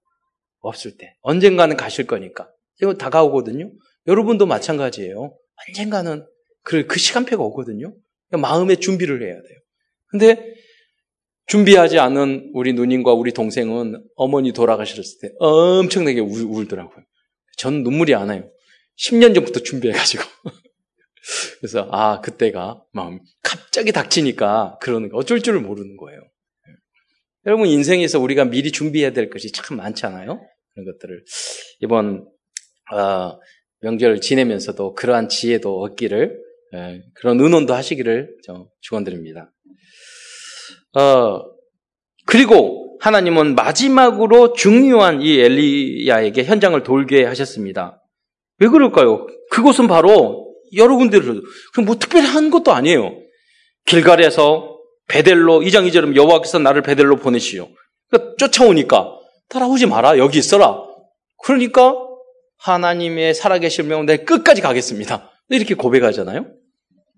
없을 0.61 0.97
때. 0.97 1.15
언젠가는 1.23 1.77
가실 1.77 2.07
거니까. 2.07 2.49
이거 2.81 2.95
다가오거든요. 2.95 3.71
여러분도 4.07 4.47
마찬가지예요. 4.47 5.37
언젠가는 5.69 6.27
그, 6.63 6.87
그 6.87 6.99
시간표가 6.99 7.43
오거든요. 7.43 7.95
그러니까 8.29 8.49
마음의 8.49 8.79
준비를 8.79 9.23
해야 9.23 9.35
돼요. 9.35 9.59
근데 10.09 10.55
준비하지 11.47 11.99
않은 11.99 12.51
우리 12.55 12.73
누님과 12.73 13.13
우리 13.13 13.33
동생은 13.33 14.03
어머니 14.17 14.53
돌아가셨을 14.53 15.19
때 15.21 15.35
엄청나게 15.39 16.21
울, 16.21 16.43
울더라고요. 16.43 17.05
전 17.57 17.83
눈물이 17.83 18.15
안 18.15 18.31
와요. 18.31 18.51
10년 18.99 19.35
전부터 19.35 19.61
준비해가지고. 19.61 20.23
그래서, 21.59 21.89
아, 21.91 22.21
그때가 22.21 22.83
마음, 22.93 23.21
갑자기 23.43 23.93
닥치니까 23.93 24.79
그러는 24.81 25.09
거 25.09 25.19
어쩔 25.19 25.41
줄을 25.41 25.61
모르는 25.61 25.97
거예요. 25.97 26.21
여러분, 27.47 27.67
인생에서 27.69 28.21
우리가 28.21 28.45
미리 28.45 28.73
준비해야 28.73 29.13
될 29.13 29.31
것이 29.31 29.53
참 29.53 29.77
많잖아요. 29.77 30.41
그런 30.75 30.93
것들을. 30.93 31.25
이번, 31.81 32.27
어, 32.93 33.39
명절을 33.85 34.21
지내면서도 34.21 34.95
그러한 34.95 35.29
지혜도 35.29 35.81
얻기를, 35.81 36.39
예, 36.75 37.03
그런 37.15 37.39
의논도 37.41 37.75
하시기를 37.75 38.37
축원드립니다. 38.81 39.53
어, 40.97 41.43
그리고 42.27 42.99
하나님은 43.01 43.55
마지막으로 43.55 44.55
중요한 44.55 45.21
이 45.21 45.39
엘리야에게 45.39 46.45
현장을 46.45 46.83
돌게 46.83 47.25
하셨습니다. 47.25 48.01
왜 48.59 48.69
그럴까요? 48.69 49.27
그곳은 49.51 49.87
바로 49.87 50.55
여러 50.77 50.97
군데를 50.97 51.43
그럼 51.73 51.87
뭐 51.87 51.97
특별히 51.97 52.27
한 52.27 52.51
것도 52.51 52.73
아니에요. 52.73 53.15
길갈에서 53.87 54.79
베델로 55.09 55.61
2장 55.61 55.87
2절은 55.89 56.17
여호와께서 56.17 56.59
나를 56.61 56.83
베델로 56.83 57.17
보내시오. 57.17 57.69
그러니까 58.09 58.37
쫓아오니까 58.39 59.19
따라오지 59.51 59.87
마라. 59.87 60.17
여기 60.17 60.39
있어라. 60.39 60.83
그러니까 61.43 61.95
하나님의 62.59 63.35
살아계시면 63.35 64.07
내 64.07 64.19
끝까지 64.19 64.63
가겠습니다. 64.63 65.31
이렇게 65.51 65.75
고백하잖아요. 65.75 66.47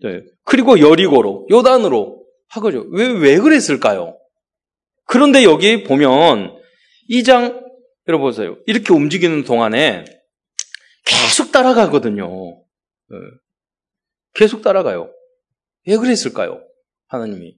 네. 0.02 0.22
그리고 0.44 0.80
여리고로 0.80 1.46
요단으로 1.50 2.24
하거죠. 2.48 2.86
왜, 2.90 3.06
왜 3.06 3.38
그랬을까요? 3.38 4.18
그런데 5.04 5.44
여기 5.44 5.84
보면 5.84 6.56
2장 7.10 7.64
여러분 8.08 8.28
보세요. 8.28 8.56
이렇게 8.66 8.92
움직이는 8.92 9.44
동안에 9.44 10.04
계속 11.04 11.52
따라가거든요. 11.52 12.28
네. 13.08 13.16
계속 14.34 14.62
따라가요. 14.62 15.10
왜 15.86 15.96
그랬을까요? 15.96 16.62
하나님이 17.08 17.56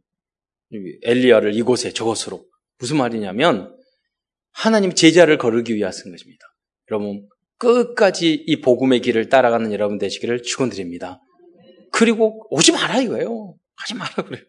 엘리야를 1.02 1.54
이곳에 1.54 1.92
저곳으로 1.92 2.44
무슨 2.78 2.98
말이냐면 2.98 3.74
하나님 4.52 4.94
제자를 4.94 5.38
거르기 5.38 5.74
위하여 5.74 5.92
쓴 5.92 6.10
것입니다. 6.10 6.44
여러분 6.90 7.26
끝까지 7.58 8.44
이 8.46 8.60
복음의 8.60 9.00
길을 9.00 9.28
따라가는 9.28 9.72
여러분 9.72 9.98
되시기를 9.98 10.42
축원드립니다. 10.42 11.20
그리고 11.92 12.46
오지 12.50 12.72
마라 12.72 13.00
이거예요. 13.00 13.54
하지 13.76 13.94
마라 13.94 14.14
그래요. 14.24 14.42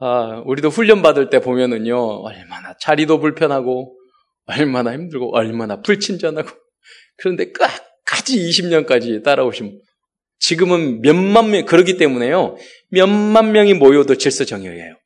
아, 0.00 0.42
우리도 0.46 0.68
훈련 0.68 1.02
받을 1.02 1.28
때 1.28 1.40
보면은요, 1.40 1.96
얼마나 2.22 2.74
자리도 2.80 3.18
불편하고, 3.18 3.96
얼마나 4.46 4.92
힘들고, 4.92 5.36
얼마나 5.36 5.82
불친절하고, 5.82 6.48
그런데 7.16 7.50
끝까지 7.50 8.38
20년까지 8.38 9.24
따라오신, 9.24 9.80
지금은 10.38 11.00
몇만 11.00 11.50
명, 11.50 11.64
그러기 11.64 11.96
때문에요, 11.96 12.56
몇만 12.90 13.50
명이 13.50 13.74
모여도 13.74 14.14
질서정연이에요. 14.14 14.96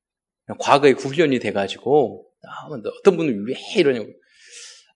과거에 0.59 0.91
훈련이 0.93 1.39
돼가지고, 1.39 2.27
아, 2.43 2.69
어떤 2.99 3.17
분은 3.17 3.47
왜 3.47 3.55
이러냐고. 3.79 4.09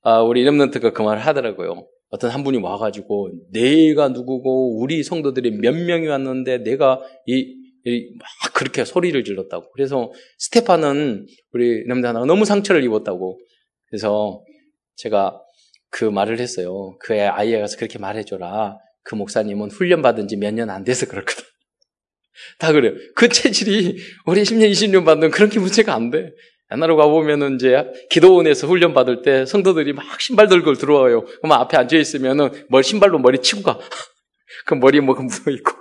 아, 0.07 0.21
우리 0.23 0.45
렘넌트가 0.45 0.93
그 0.93 1.03
말을 1.03 1.21
하더라고요. 1.27 1.85
어떤 2.11 2.31
한 2.31 2.45
분이 2.45 2.59
와가지고, 2.59 3.31
내가 3.53 4.09
누구고, 4.11 4.79
우리 4.81 5.03
성도들이 5.03 5.51
몇 5.59 5.75
명이 5.75 6.07
왔는데, 6.07 6.59
내가 6.59 7.01
이막 7.27 8.55
그렇게 8.55 8.85
소리를 8.85 9.23
질렀다고. 9.25 9.73
그래서 9.73 10.13
스테파는 10.39 11.27
우리 11.53 11.85
남자가 11.89 12.25
너무 12.25 12.45
상처를 12.45 12.85
입었다고. 12.85 13.37
그래서 13.89 14.45
제가 14.95 15.41
그 15.91 16.05
말을 16.05 16.39
했어요. 16.39 16.97
그 17.01 17.21
아이에 17.21 17.59
가서 17.59 17.77
그렇게 17.77 17.99
말해줘라. 17.99 18.79
그 19.03 19.17
목사님은 19.17 19.71
훈련받은 19.73 20.29
지 20.29 20.37
몇 20.37 20.55
년 20.55 20.71
안 20.71 20.85
돼서 20.85 21.07
그렇거든. 21.07 21.43
다 22.61 22.73
그래요. 22.73 22.93
그 23.17 23.29
체질이 23.29 23.97
우리 24.27 24.43
10년, 24.43 24.71
20년 24.71 25.05
받는 25.05 25.31
그런 25.33 25.51
게 25.51 25.59
문제가 25.59 25.95
안 25.95 26.11
돼. 26.13 26.31
옛날로 26.73 26.97
가보면은 26.97 27.57
이제 27.57 27.85
기도원에서 28.11 28.67
훈련 28.67 28.93
받을 28.93 29.23
때 29.23 29.47
성도들이 29.47 29.93
막 29.93 30.21
신발 30.21 30.49
들고 30.49 30.75
들어와요. 30.75 31.25
그럼 31.25 31.53
앞에 31.53 31.77
앉아 31.77 31.97
있으면은 31.97 32.51
머리, 32.69 32.83
신발로 32.83 33.19
머리 33.19 33.39
치고 33.39 33.63
가. 33.63 33.79
그 34.67 34.75
머리에 34.75 35.01
뭐가 35.01 35.23
묻어 35.23 35.51
있고. 35.51 35.73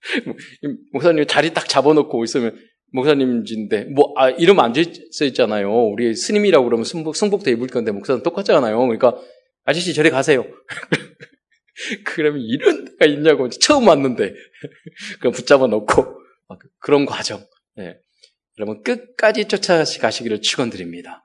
목사님 0.92 1.26
자리 1.26 1.52
딱 1.52 1.68
잡아놓고 1.68 2.22
있으면 2.24 2.56
목사님인데 2.92 3.86
뭐 3.94 4.12
아, 4.16 4.30
이름 4.30 4.60
앉아 4.60 4.80
있잖아요. 5.26 5.70
우리 5.70 6.14
스님이라고 6.14 6.64
그러면 6.64 6.84
승복 6.84 7.16
승복도 7.16 7.50
입을 7.50 7.68
건데 7.68 7.92
목사는 7.92 8.22
똑같잖아요. 8.22 8.78
그러니까 8.78 9.16
아저씨 9.64 9.94
저리 9.94 10.10
가세요. 10.10 10.44
그러면 12.04 12.40
이런 12.40 12.84
데가 12.84 13.06
있냐고 13.06 13.48
처음 13.48 13.88
왔는데 13.88 14.34
그 15.20 15.30
붙잡아 15.30 15.66
놓고 15.66 16.20
그런 16.78 17.04
과정. 17.04 17.44
네. 17.76 17.98
여러분 18.58 18.82
끝까지 18.82 19.46
쫓아가시기를 19.46 20.40
축원드립니다. 20.40 21.22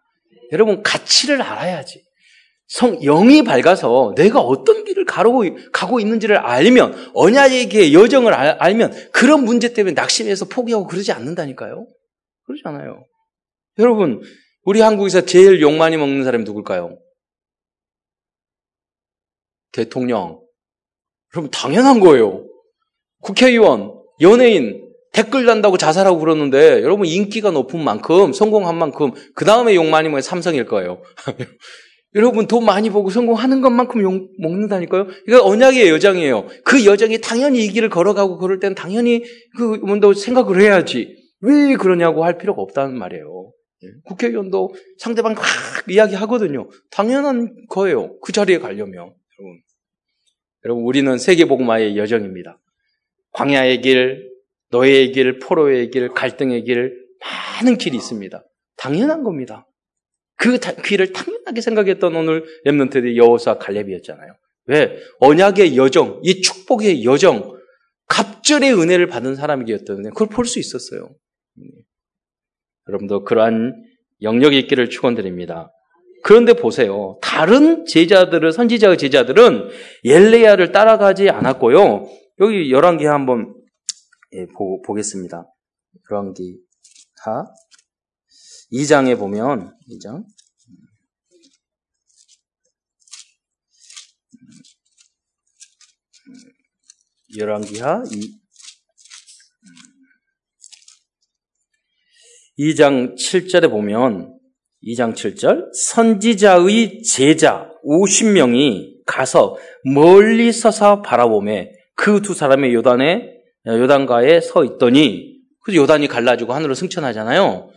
여러분 0.51 0.83
가치를 0.83 1.41
알아야지. 1.41 2.03
성 2.67 2.99
영이 3.01 3.43
밝아서 3.43 4.13
내가 4.15 4.39
어떤 4.39 4.85
길을 4.85 5.03
가고, 5.05 5.43
가고 5.73 5.99
있는지를 5.99 6.37
알면 6.37 7.11
언약의 7.13 7.93
여정을 7.93 8.33
알, 8.33 8.75
면 8.75 8.93
그런 9.11 9.43
문제 9.43 9.73
때문에 9.73 9.93
낙심해서 9.93 10.45
포기하고 10.45 10.87
그러지 10.87 11.11
않는다니까요. 11.11 11.85
그러지 12.45 12.61
않아요. 12.65 13.05
여러분 13.77 14.21
우리 14.63 14.79
한국에서 14.79 15.25
제일 15.25 15.59
욕 15.61 15.73
많이 15.73 15.97
먹는 15.97 16.23
사람이 16.23 16.45
누굴까요? 16.45 16.97
대통령. 19.73 20.41
그럼 21.29 21.49
당연한 21.49 21.99
거예요. 21.99 22.45
국회의원, 23.21 24.01
연예인, 24.21 24.80
댓글 25.11 25.45
단다고 25.45 25.77
자살하고 25.77 26.19
그러는데 26.19 26.81
여러분 26.81 27.05
인기가 27.05 27.51
높은 27.51 27.83
만큼 27.83 28.31
성공한 28.33 28.77
만큼 28.77 29.11
그 29.35 29.45
다음에 29.45 29.75
욕 29.75 29.85
많이 29.87 30.07
먹으면 30.07 30.21
삼성일 30.21 30.65
거예요. 30.65 31.01
여러분 32.15 32.47
돈 32.47 32.65
많이 32.65 32.89
보고 32.89 33.09
성공하는 33.09 33.61
것만큼 33.61 34.01
욕 34.01 34.29
먹는다니까요. 34.39 35.07
이거 35.27 35.45
언약의 35.45 35.89
여정이에요. 35.89 36.47
그 36.63 36.85
여정이 36.85 37.19
당연히 37.21 37.65
이 37.65 37.69
길을 37.69 37.89
걸어가고 37.89 38.37
그럴 38.37 38.59
때는 38.59 38.75
당연히 38.75 39.23
그 39.57 39.79
뭔가 39.83 40.13
생각을 40.13 40.61
해야지. 40.61 41.15
왜 41.41 41.75
그러냐고 41.75 42.23
할 42.23 42.37
필요가 42.37 42.61
없다는 42.61 42.97
말이에요. 42.97 43.51
예. 43.83 43.87
국회의원도 44.05 44.73
상대방 44.97 45.33
막 45.33 45.43
이야기하거든요. 45.89 46.69
당연한 46.91 47.55
거예요. 47.69 48.19
그 48.19 48.31
자리에 48.31 48.59
가려면. 48.59 48.95
여러분, 48.95 49.61
여러분 50.65 50.83
우리는 50.83 51.17
세계복음화의 51.17 51.97
여정입니다. 51.97 52.59
광야의 53.31 53.81
길, 53.81 54.30
노예의 54.71 55.11
길, 55.11 55.39
포로의 55.39 55.89
길, 55.91 56.09
갈등의 56.09 56.63
길, 56.63 56.95
많은 57.21 57.77
길이 57.77 57.97
있습니다. 57.97 58.43
당연한 58.77 59.23
겁니다. 59.23 59.67
그 60.37 60.57
길을 60.57 61.13
당연하게 61.13 61.61
생각했던 61.61 62.15
오늘 62.15 62.43
렘넌트들이 62.63 63.17
여호사 63.17 63.57
갈렙이었잖아요. 63.57 64.33
왜? 64.65 64.97
언약의 65.19 65.77
여정, 65.77 66.21
이 66.23 66.41
축복의 66.41 67.03
여정, 67.03 67.59
갑절의 68.07 68.73
은혜를 68.73 69.07
받은 69.07 69.35
사람이었기 69.35 69.85
때문에 69.85 70.09
그걸 70.09 70.27
볼 70.27 70.45
수 70.45 70.59
있었어요. 70.59 71.09
여러분도 72.89 73.23
그러한 73.23 73.73
영역이 74.21 74.57
있기를 74.59 74.89
축원드립니다. 74.89 75.71
그런데 76.23 76.53
보세요. 76.53 77.17
다른 77.21 77.85
제자들은 77.85 78.51
선지자의 78.51 78.97
제자들은 78.97 79.69
엘레야를 80.05 80.71
따라가지 80.71 81.29
않았고요. 81.29 82.07
여기 82.41 82.71
열왕기 82.71 83.05
한번 83.05 83.53
예, 83.53 83.60
보, 84.55 84.81
보겠습니다. 84.81 85.45
열왕기 86.09 86.57
하 87.23 87.45
2장에 88.71 89.17
보면 89.19 89.77
2장 89.89 90.23
열왕기하 97.37 98.03
2 98.11 98.41
2장 102.59 103.15
7절에 103.15 103.69
보면 103.69 104.37
2장 104.83 105.13
7절 105.13 105.73
선지자의 105.73 107.03
제자 107.03 107.69
50명이 107.85 109.03
가서 109.05 109.57
멀리 109.83 110.51
서서 110.51 111.01
바라보매 111.01 111.71
그 111.95 112.21
두 112.21 112.33
사람의 112.33 112.73
요단에 112.73 113.40
요단가에 113.67 114.41
서 114.41 114.63
있더니 114.63 115.37
그 115.63 115.75
요단이 115.75 116.07
갈라지고 116.07 116.53
하늘로 116.53 116.73
승천하잖아요. 116.73 117.69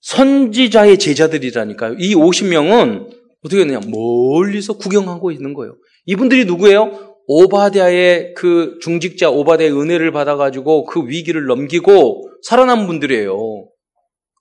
선지자의 0.00 0.98
제자들이라니까요. 0.98 1.94
이 1.98 2.14
50명은 2.14 3.08
어떻게 3.44 3.60
했느냐? 3.60 3.80
멀리서 3.86 4.74
구경하고 4.78 5.30
있는 5.30 5.54
거예요. 5.54 5.76
이분들이 6.06 6.44
누구예요? 6.44 7.16
오바댜의 7.26 8.34
그 8.34 8.78
중직자 8.82 9.30
오바댜의 9.30 9.72
은혜를 9.72 10.10
받아가지고 10.10 10.84
그 10.84 11.06
위기를 11.06 11.46
넘기고 11.46 12.28
살아남은 12.42 12.86
분들이에요. 12.86 13.68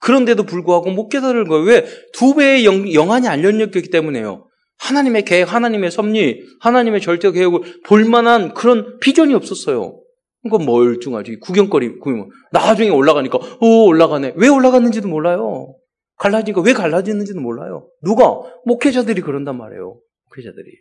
그런데도 0.01 0.43
불구하고 0.43 0.89
못 0.89 1.09
깨달은 1.09 1.47
거예요. 1.47 1.63
왜? 1.65 1.85
두 2.13 2.33
배의 2.33 2.65
영, 2.65 2.91
영안이 2.91 3.27
안 3.27 3.43
열렸기 3.43 3.83
때문에요. 3.83 4.47
하나님의 4.79 5.25
계획, 5.25 5.53
하나님의 5.53 5.91
섭리, 5.91 6.41
하나님의 6.59 7.01
절대 7.01 7.31
계획을 7.31 7.81
볼 7.85 8.05
만한 8.05 8.55
그런 8.55 8.97
비전이 8.99 9.35
없었어요. 9.35 10.01
그러니까 10.43 10.71
멀뚱하지. 10.71 11.37
구경거리, 11.37 11.99
구경. 11.99 12.29
나중에 12.51 12.89
올라가니까, 12.89 13.37
오, 13.61 13.85
올라가네. 13.87 14.33
왜 14.35 14.47
올라갔는지도 14.47 15.07
몰라요. 15.07 15.75
갈라지니까 16.17 16.61
왜 16.61 16.73
갈라지는지도 16.73 17.39
몰라요. 17.39 17.89
누가? 18.03 18.41
목회자들이 18.65 19.21
그런단 19.21 19.57
말이에요. 19.57 19.99
목회자들이. 20.29 20.71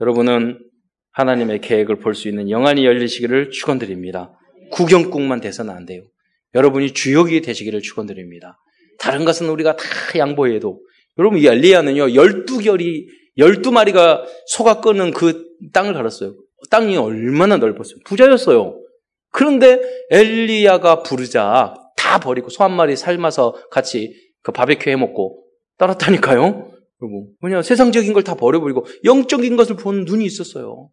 여러분은 0.00 0.58
하나님의 1.12 1.60
계획을 1.60 1.96
볼 1.96 2.14
수 2.14 2.28
있는 2.28 2.48
영안이 2.50 2.84
열리시기를 2.84 3.50
축원드립니다. 3.50 4.38
구경꾼만 4.70 5.40
돼서는 5.40 5.74
안 5.74 5.84
돼요. 5.86 6.02
여러분이 6.54 6.92
주역이 6.92 7.40
되시기를 7.42 7.82
축원드립니다. 7.82 8.58
다른 8.98 9.24
것은 9.24 9.48
우리가 9.48 9.76
다 9.76 9.84
양보해도 10.16 10.80
여러분 11.18 11.38
이 11.38 11.46
엘리야는요 11.46 12.06
12결이 12.08 13.06
12마리가 13.38 14.24
소가 14.46 14.80
끄는 14.80 15.10
그 15.12 15.46
땅을 15.72 15.94
갈았어요. 15.94 16.34
땅이 16.70 16.96
얼마나 16.96 17.56
넓었어요. 17.56 17.96
부자였어요. 18.04 18.80
그런데 19.30 19.80
엘리야가 20.10 21.02
부르자 21.02 21.74
다 21.96 22.18
버리고 22.18 22.48
소 22.50 22.64
한 22.64 22.72
마리 22.72 22.96
삶아서 22.96 23.52
같이 23.70 24.14
그 24.42 24.52
바베큐 24.52 24.90
해 24.90 24.96
먹고 24.96 25.44
따랐다니까요. 25.78 26.72
여러분 27.00 27.28
뭐냐 27.40 27.62
세상적인 27.62 28.12
걸 28.12 28.22
다 28.24 28.34
버려버리고 28.34 28.86
영적인 29.04 29.56
것을 29.56 29.76
보는 29.76 30.04
눈이 30.04 30.24
있었어요. 30.24 30.90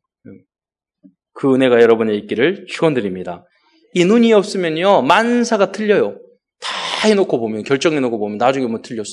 그 1.33 1.53
은혜가 1.53 1.81
여러분의 1.81 2.17
있기를 2.19 2.65
축원드립니다. 2.67 3.45
이 3.93 4.05
눈이 4.05 4.31
없으면요, 4.33 5.01
만사가 5.01 5.71
틀려요. 5.71 6.19
다 6.59 7.07
해놓고 7.07 7.39
보면, 7.39 7.63
결정해놓고 7.63 8.19
보면, 8.19 8.37
나중에 8.37 8.67
뭐 8.67 8.79
틀렸어. 8.81 9.05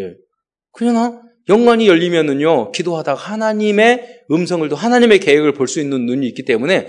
예. 0.00 0.14
그러나, 0.72 1.22
영관이 1.48 1.88
열리면은요, 1.88 2.72
기도하다가 2.72 3.18
하나님의 3.18 4.24
음성을, 4.30 4.68
또 4.68 4.76
하나님의 4.76 5.20
계획을 5.20 5.52
볼 5.52 5.66
수 5.66 5.80
있는 5.80 6.06
눈이 6.06 6.26
있기 6.28 6.44
때문에, 6.44 6.88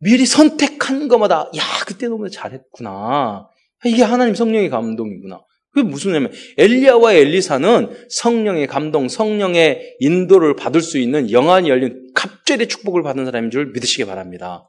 미리 0.00 0.26
선택한 0.26 1.08
것마다, 1.08 1.50
야, 1.56 1.62
그때 1.86 2.08
너무 2.08 2.28
잘했구나. 2.28 3.48
이게 3.84 4.02
하나님 4.02 4.34
성령의 4.34 4.68
감동이구나. 4.70 5.40
그게 5.72 5.88
무슨 5.88 6.12
냐면 6.12 6.30
엘리야와 6.58 7.14
엘리사는 7.14 8.06
성령의 8.10 8.66
감동, 8.66 9.08
성령의 9.08 9.96
인도를 10.00 10.54
받을 10.54 10.82
수 10.82 10.98
있는 10.98 11.30
영안이 11.30 11.70
열린 11.70 12.10
갑절의 12.14 12.68
축복을 12.68 13.02
받은 13.02 13.24
사람인 13.24 13.50
줄 13.50 13.72
믿으시기 13.72 14.04
바랍니다. 14.04 14.68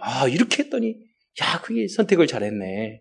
아, 0.00 0.28
이렇게 0.28 0.62
했더니 0.62 0.94
야, 1.42 1.60
그게 1.60 1.88
선택을 1.88 2.28
잘했네. 2.28 3.00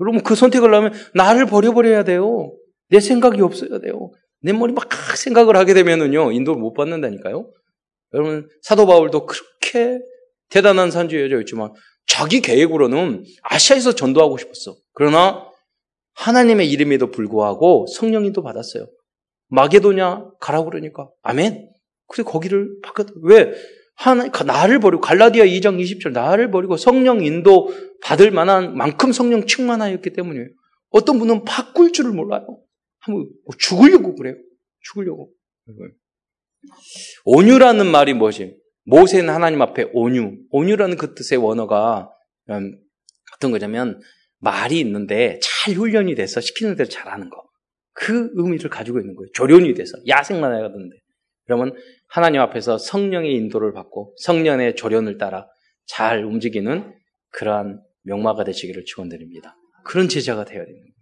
여러분, 0.00 0.22
그 0.22 0.36
선택을 0.36 0.72
하면 0.72 0.92
나를 1.14 1.46
버려버려야 1.46 2.04
돼요. 2.04 2.52
내 2.90 3.00
생각이 3.00 3.40
없어야 3.42 3.80
돼요. 3.80 4.12
내 4.40 4.52
머리 4.52 4.72
막 4.72 4.88
생각을 5.16 5.56
하게 5.56 5.74
되면은요, 5.74 6.32
인도를 6.32 6.60
못 6.60 6.74
받는다니까요. 6.74 7.50
여러분, 8.14 8.48
사도 8.62 8.86
바울도 8.86 9.26
그렇게 9.26 10.00
대단한 10.50 10.90
산주여자였지만, 10.90 11.72
자기 12.06 12.40
계획으로는 12.40 13.24
아시아에서 13.42 13.94
전도하고 13.94 14.38
싶었어. 14.38 14.76
그러나, 14.94 15.44
하나님의 16.14 16.70
이름에도 16.70 17.10
불구하고 17.10 17.86
성령님도 17.94 18.42
받았어요. 18.42 18.86
마게도냐 19.48 20.30
가라고 20.40 20.70
그러니까. 20.70 21.08
아멘. 21.22 21.70
그래, 22.08 22.24
거기를 22.24 22.68
바꿨, 22.82 23.06
왜? 23.22 23.52
하나, 23.94 24.28
나를 24.46 24.78
버리고, 24.80 25.00
갈라디아 25.00 25.44
2장 25.44 25.80
20절, 25.80 26.12
나를 26.12 26.50
버리고 26.50 26.76
성령 26.76 27.24
인도 27.24 27.68
받을 28.02 28.30
만한 28.30 28.76
만큼 28.76 29.12
성령 29.12 29.44
충만하였기 29.46 30.10
때문이에요. 30.10 30.46
어떤 30.90 31.18
분은 31.18 31.44
바꿀 31.44 31.92
줄을 31.92 32.12
몰라요. 32.12 32.60
뭐 33.12 33.56
죽으려고 33.58 34.14
그래요. 34.14 34.36
죽으려고. 34.80 35.32
온유라는 37.24 37.86
말이 37.86 38.14
무엇이? 38.14 38.56
모세는 38.84 39.32
하나님 39.32 39.60
앞에 39.62 39.90
온유. 39.92 40.38
온유라는 40.50 40.96
그 40.96 41.14
뜻의 41.14 41.38
원어가 41.38 42.10
음, 42.50 42.78
어떤 43.36 43.50
거냐면 43.50 44.00
말이 44.38 44.80
있는데 44.80 45.38
잘 45.42 45.74
훈련이 45.74 46.14
돼서 46.14 46.40
시키는 46.40 46.76
대로 46.76 46.88
잘하는 46.88 47.28
거. 47.28 47.48
그 47.92 48.30
의미를 48.34 48.70
가지고 48.70 49.00
있는 49.00 49.14
거예요. 49.16 49.28
조련이 49.34 49.74
돼서 49.74 49.92
야생만 50.06 50.54
해가던데. 50.54 50.96
그러면 51.44 51.74
하나님 52.06 52.40
앞에서 52.40 52.78
성령의 52.78 53.34
인도를 53.34 53.72
받고 53.72 54.14
성령의 54.18 54.76
조련을 54.76 55.18
따라 55.18 55.48
잘 55.86 56.24
움직이는 56.24 56.94
그러한 57.30 57.82
명마가 58.02 58.44
되시기를 58.44 58.84
축원드립니다. 58.84 59.56
그런 59.84 60.08
제자가 60.08 60.44
되어야 60.44 60.64
됩니다. 60.64 60.86
음, 60.86 60.97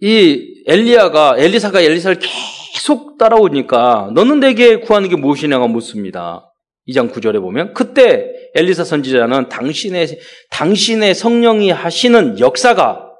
이 0.00 0.62
엘리야가 0.66 1.36
엘리사가 1.38 1.80
엘리사를 1.80 2.18
계속 2.20 3.18
따라오니까 3.18 4.10
너는 4.14 4.40
내게 4.40 4.76
구하는 4.76 5.08
게 5.08 5.16
무엇이냐고 5.16 5.68
묻습니다. 5.68 6.50
2장 6.88 7.12
9절에 7.12 7.40
보면 7.40 7.74
그때 7.74 8.32
엘리사 8.54 8.84
선지자는 8.84 9.48
당신의 9.48 10.18
당신의 10.50 11.14
성령이 11.14 11.70
하시는 11.70 12.38
역사가 12.40 13.10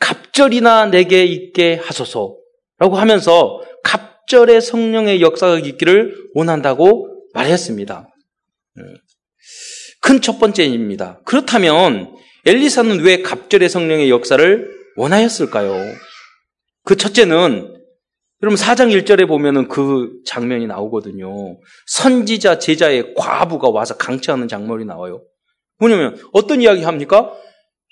갑절이나 0.00 0.86
내게 0.86 1.24
있게 1.24 1.76
하소서라고 1.76 2.96
하면서 2.96 3.60
갑절의 3.84 4.60
성령의 4.60 5.20
역사가 5.20 5.58
있기를 5.58 6.16
원한다고 6.34 7.08
말했습니다. 7.34 8.08
네. 8.74 8.82
큰첫 10.00 10.40
번째입니다. 10.40 11.20
그렇다면 11.24 12.16
엘리사는 12.44 13.00
왜 13.00 13.22
갑절의 13.22 13.68
성령의 13.68 14.10
역사를 14.10 14.68
원하였을까요? 14.96 15.74
그 16.84 16.96
첫째는 16.96 17.78
여러분 18.42 18.58
4장 18.58 18.90
1절에 18.90 19.28
보면은 19.28 19.68
그 19.68 20.20
장면이 20.26 20.66
나오거든요. 20.66 21.60
선지자 21.86 22.58
제자의 22.58 23.14
과부가 23.14 23.70
와서 23.70 23.96
강취하는 23.96 24.48
장면이 24.48 24.84
나와요. 24.84 25.22
뭐냐면 25.78 26.18
어떤 26.32 26.60
이야기 26.60 26.82
합니까? 26.82 27.32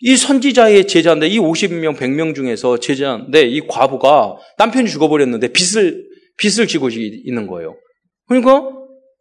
이 0.01 0.17
선지자의 0.17 0.89
제자인데 0.89 1.29
이 1.29 1.39
50명, 1.39 1.97
100명 1.97 2.35
중에서 2.35 2.79
제자인데 2.79 3.43
이 3.43 3.61
과부가 3.69 4.37
남편이 4.59 4.89
죽어버렸는데 4.89 5.53
빚을 5.53 6.09
빚을 6.39 6.67
지고 6.67 6.89
있는 6.89 7.47
거예요. 7.47 7.77
그러니까 8.27 8.71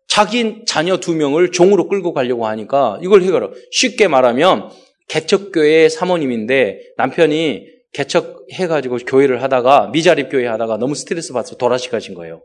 자기 0.08 0.64
자녀 0.66 0.98
두 0.98 1.14
명을 1.14 1.52
종으로 1.52 1.88
끌고 1.88 2.14
가려고 2.14 2.48
하니까 2.48 3.00
이걸 3.04 3.22
해결하. 3.22 3.50
쉽게 3.72 4.08
말하면 4.08 4.72
개척교회 5.10 5.90
사모님인데 5.90 6.94
남편이 6.98 7.68
개척해가지고 7.94 8.98
교회를 9.00 9.44
하다가 9.44 9.90
미자립 9.90 10.30
교회 10.30 10.48
하다가 10.48 10.78
너무 10.78 10.96
스트레스 10.96 11.34
받아서 11.34 11.58
돌아가신 11.58 12.14
거예요. 12.14 12.44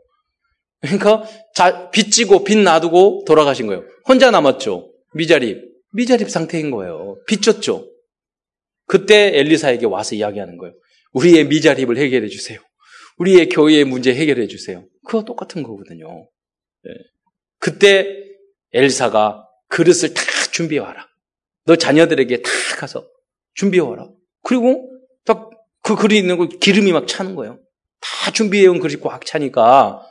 그러니까 0.81 1.23
자, 1.55 1.89
빚지고 1.91 2.43
빚 2.43 2.57
놔두고 2.57 3.23
돌아가신 3.25 3.67
거예요. 3.67 3.85
혼자 4.07 4.31
남았죠. 4.31 4.91
미자립. 5.13 5.63
미자립 5.93 6.29
상태인 6.29 6.71
거예요. 6.71 7.17
빚졌죠. 7.27 7.89
그때 8.87 9.31
엘리사에게 9.37 9.85
와서 9.85 10.15
이야기하는 10.15 10.57
거예요. 10.57 10.73
우리의 11.13 11.47
미자립을 11.47 11.97
해결해 11.97 12.27
주세요. 12.27 12.59
우리의 13.17 13.49
교회의 13.49 13.85
문제 13.85 14.13
해결해 14.13 14.47
주세요. 14.47 14.85
그거 15.05 15.23
똑같은 15.23 15.63
거거든요. 15.63 16.27
네. 16.83 16.91
그때 17.59 18.07
엘사가 18.73 19.47
그릇을 19.69 20.13
다 20.13 20.21
준비해 20.51 20.81
와라. 20.81 21.07
너 21.65 21.75
자녀들에게 21.75 22.41
다 22.41 22.49
가서 22.77 23.07
준비해 23.53 23.81
와라. 23.81 24.09
그리고 24.43 24.89
딱그 25.25 25.95
그릇 25.95 26.15
있는 26.15 26.37
거 26.37 26.47
기름이 26.47 26.91
막 26.91 27.07
차는 27.07 27.35
거예요. 27.35 27.59
다 27.99 28.31
준비해 28.31 28.67
온 28.67 28.79
그릇이 28.79 29.01
꽉 29.01 29.25
차니까 29.25 30.05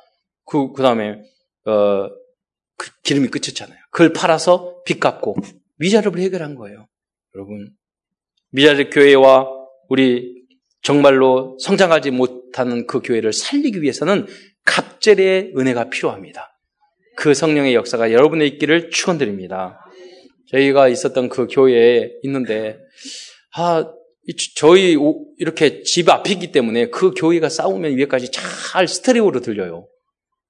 그, 0.45 0.73
그 0.73 0.83
다음에, 0.83 1.23
어, 1.65 2.09
그 2.77 2.91
기름이 3.03 3.29
끝쳤잖아요. 3.29 3.79
그걸 3.91 4.13
팔아서 4.13 4.83
빚 4.85 5.01
갚고 5.01 5.37
미자립을 5.77 6.19
해결한 6.21 6.55
거예요. 6.55 6.89
여러분, 7.35 7.71
미자립 8.51 8.91
교회와 8.93 9.49
우리 9.89 10.45
정말로 10.83 11.57
성장하지 11.61 12.11
못하는 12.11 12.87
그 12.87 13.01
교회를 13.01 13.33
살리기 13.33 13.81
위해서는 13.81 14.27
갑절의 14.65 15.55
은혜가 15.57 15.91
필요합니다. 15.91 16.59
그 17.17 17.33
성령의 17.33 17.75
역사가 17.75 18.13
여러분의 18.13 18.49
있기를 18.49 18.91
축원드립니다. 18.91 19.84
저희가 20.51 20.89
있었던 20.89 21.29
그 21.29 21.47
교회에 21.49 22.13
있는데 22.23 22.79
아 23.57 23.91
저희 24.57 24.97
이렇게 25.39 25.83
집 25.83 26.09
앞이기 26.09 26.53
때문에 26.53 26.87
그 26.91 27.13
교회가 27.13 27.49
싸우면 27.49 27.97
위에까지 27.97 28.31
잘 28.31 28.89
스테레오로 28.89 29.41
들려요. 29.41 29.89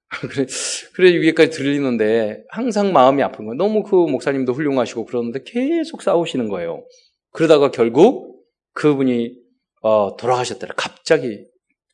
그래, 0.93 1.19
위에까지 1.19 1.49
들리는데 1.51 2.43
항상 2.49 2.93
마음이 2.93 3.21
아픈 3.23 3.45
거예요. 3.45 3.57
너무 3.57 3.83
그 3.83 3.95
목사님도 3.95 4.53
훌륭하시고 4.53 5.05
그러는데 5.05 5.39
계속 5.45 6.01
싸우시는 6.01 6.47
거예요. 6.47 6.85
그러다가 7.31 7.71
결국 7.71 8.45
그분이 8.73 9.35
어, 9.81 10.15
돌아가셨더라. 10.15 10.75
갑자기 10.75 11.45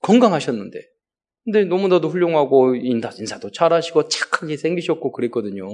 건강하셨는데. 0.02 0.80
근데 1.44 1.66
너무나도 1.66 2.10
훌륭하고 2.10 2.76
인사, 2.76 3.10
인사도 3.18 3.52
잘하시고 3.52 4.08
착하게 4.10 4.58
생기셨고 4.58 5.12
그랬거든요. 5.12 5.68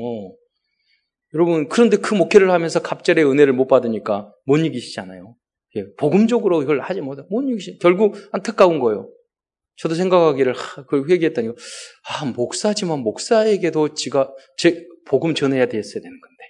여러분 1.34 1.68
그런데 1.68 1.98
그 1.98 2.13
목회를 2.13 2.52
하면서 2.52 2.82
갑절의 2.82 3.26
은혜를 3.26 3.54
못 3.54 3.68
받으니까 3.68 4.34
못 4.46 4.58
이기시잖아요. 4.58 5.36
예, 5.76 5.86
복음적으로 5.98 6.62
이걸 6.63 6.80
하지 6.80 7.02
못해 7.02 7.24
못 7.30 7.42
이기시. 7.42 7.80
결국 7.80 8.16
안타까운 8.32 8.80
거예요. 8.80 9.10
저도 9.76 9.94
생각하기를 9.96 10.54
하, 10.54 10.84
그걸 10.84 11.10
회개했다니 11.10 11.50
아 11.50 12.26
목사지만 12.26 13.00
목사에게도 13.00 13.94
지가 13.94 14.34
제 14.58 14.88
복음 15.06 15.36
전해야 15.36 15.68
됐어야 15.68 16.02
되는 16.02 16.20
건데 16.20 16.44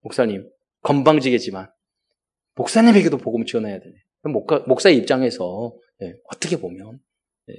목사님 0.00 0.48
건방지겠지만 0.82 1.68
목사님에게도 2.54 3.18
복음 3.18 3.44
전해야 3.44 3.78
되네. 3.78 3.94
목사, 4.32 4.58
목사의 4.66 4.96
입장에서 4.96 5.74
예, 6.02 6.14
어떻게 6.32 6.58
보면 6.58 6.98
예, 7.50 7.54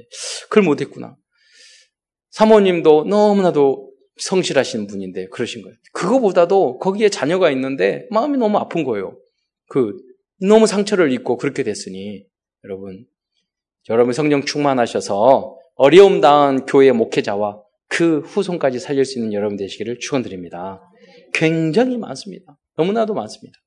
그걸 0.50 0.64
못했구나. 0.64 1.16
사모님도 2.32 3.06
너무나도 3.06 3.92
성실하신 4.20 4.88
분인데 4.88 5.28
그러신 5.28 5.62
거예요. 5.62 5.76
그거보다도 5.94 6.80
거기에 6.80 7.10
자녀가 7.10 7.52
있는데 7.52 8.08
마음이 8.12 8.38
너무 8.38 8.58
아픈 8.58 8.84
거예요. 8.84 9.18
그 9.70 9.94
너무 10.40 10.68
상처를 10.68 11.12
입고 11.12 11.38
그렇게 11.38 11.64
됐으니 11.64 12.26
여러분 12.64 13.06
여러분 13.90 14.14
성령 14.14 14.44
충만하셔서 14.44 15.58
어려움 15.76 16.22
당한 16.22 16.66
교회 16.66 16.92
목회자와 16.92 17.62
그 17.88 18.20
후손까지 18.20 18.80
살릴 18.80 19.06
수 19.06 19.20
있는 19.20 19.34
여러분 19.34 19.58
되시기를 19.58 20.00
축원드립니다. 20.00 20.82
굉장히 21.34 21.98
많습니다. 21.98 22.58
너무나도 22.76 23.14
많습니다. 23.14 23.58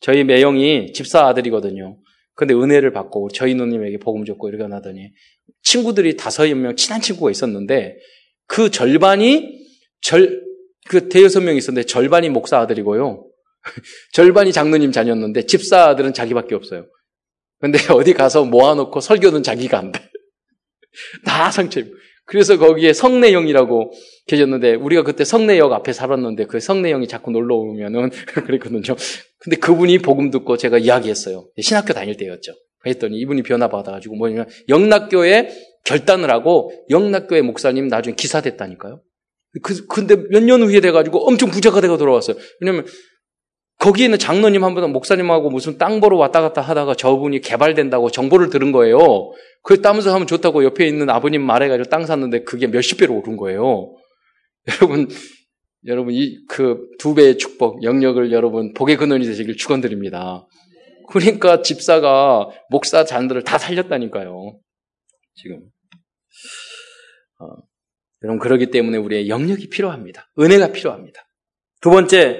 저희 0.00 0.24
매형이 0.24 0.92
집사 0.92 1.26
아들이거든요. 1.26 1.98
근데 2.34 2.52
은혜를 2.52 2.92
받고 2.92 3.30
저희 3.30 3.54
누님에게 3.54 3.98
복음 3.98 4.24
줬고 4.24 4.48
이렇게 4.48 4.64
하더니 4.64 5.10
친구들이 5.62 6.16
다섯 6.16 6.46
명 6.54 6.76
친한 6.76 7.00
친구가 7.00 7.30
있었는데 7.30 7.96
그 8.46 8.70
절반이 8.70 9.66
절, 10.00 10.42
그 10.88 11.08
대여섯 11.08 11.42
명 11.42 11.56
있었는데 11.56 11.86
절반이 11.86 12.28
목사 12.30 12.58
아들이고요. 12.60 13.26
절반이 14.12 14.52
장로님 14.52 14.92
자녀였는데 14.92 15.46
집사 15.46 15.88
아들은 15.88 16.14
자기밖에 16.14 16.54
없어요. 16.54 16.86
근데 17.60 17.78
어디 17.92 18.12
가서 18.12 18.44
모아놓고 18.44 19.00
설교는 19.00 19.42
자기가 19.42 19.78
안 19.78 19.92
돼. 19.92 20.00
다 21.24 21.50
상처 21.50 21.80
입고. 21.80 21.96
그래서 22.28 22.58
거기에 22.58 22.92
성내형이라고 22.92 23.92
계셨는데 24.26 24.74
우리가 24.74 25.04
그때 25.04 25.24
성내역 25.24 25.72
앞에 25.72 25.92
살았는데 25.92 26.46
그 26.46 26.58
성내형이 26.58 27.06
자꾸 27.06 27.30
놀러 27.30 27.54
오면은 27.54 28.10
그랬거든요. 28.10 28.96
근데 29.38 29.56
그분이 29.56 29.98
복음 29.98 30.32
듣고 30.32 30.56
제가 30.56 30.78
이야기했어요. 30.78 31.48
신학교 31.60 31.94
다닐 31.94 32.16
때였죠. 32.16 32.52
그랬더니 32.80 33.18
이분이 33.18 33.42
변화 33.44 33.68
받아가지고 33.68 34.16
뭐냐면 34.16 34.48
영락교에 34.68 35.50
결단을 35.86 36.30
하고 36.30 36.72
영락교회 36.90 37.42
목사님 37.42 37.88
나중에 37.88 38.14
기사 38.16 38.40
됐다니까요. 38.40 39.00
그, 39.62 39.86
근데 39.86 40.16
몇 40.30 40.42
년 40.42 40.62
후에 40.62 40.80
돼가지고 40.80 41.26
엄청 41.26 41.50
부자가 41.50 41.80
되고 41.80 41.96
돌아왔어요. 41.96 42.36
왜냐면 42.60 42.84
거기 43.78 44.04
있는 44.04 44.18
장로님 44.18 44.64
한 44.64 44.74
분, 44.74 44.90
목사님하고 44.92 45.50
무슨 45.50 45.78
땅 45.78 46.00
보러 46.00 46.16
왔다 46.16 46.40
갔다 46.40 46.60
하다가 46.60 46.94
저분이 46.94 47.40
개발된다고 47.40 48.10
정보를 48.10 48.50
들은 48.50 48.72
거예요. 48.72 48.98
그 49.62 49.80
따면서 49.82 50.12
하면 50.14 50.26
좋다고 50.26 50.64
옆에 50.64 50.86
있는 50.86 51.08
아버님 51.10 51.42
말해가지고 51.42 51.88
땅 51.88 52.04
샀는데 52.06 52.42
그게 52.44 52.66
몇십 52.66 52.98
배로 52.98 53.14
오른 53.18 53.36
거예요. 53.36 53.94
여러분, 54.82 55.08
여러분 55.86 56.14
이 56.14 56.36
그 56.48 56.88
두 56.98 57.14
배의 57.14 57.38
축복, 57.38 57.82
영역을 57.82 58.32
여러분 58.32 58.72
복의 58.74 58.96
근원이 58.96 59.24
되시길 59.26 59.56
축원드립니다. 59.56 60.46
그러니까 61.08 61.62
집사가 61.62 62.48
목사 62.70 63.04
잔들을 63.04 63.44
다 63.44 63.58
살렸다니까요. 63.58 64.58
지금 65.36 65.60
어, 67.40 67.46
여러분 68.22 68.38
그러기 68.38 68.70
때문에 68.70 68.98
우리의 68.98 69.28
영역이 69.28 69.68
필요합니다. 69.68 70.30
은혜가 70.38 70.72
필요합니다. 70.72 71.28
두 71.80 71.90
번째 71.90 72.38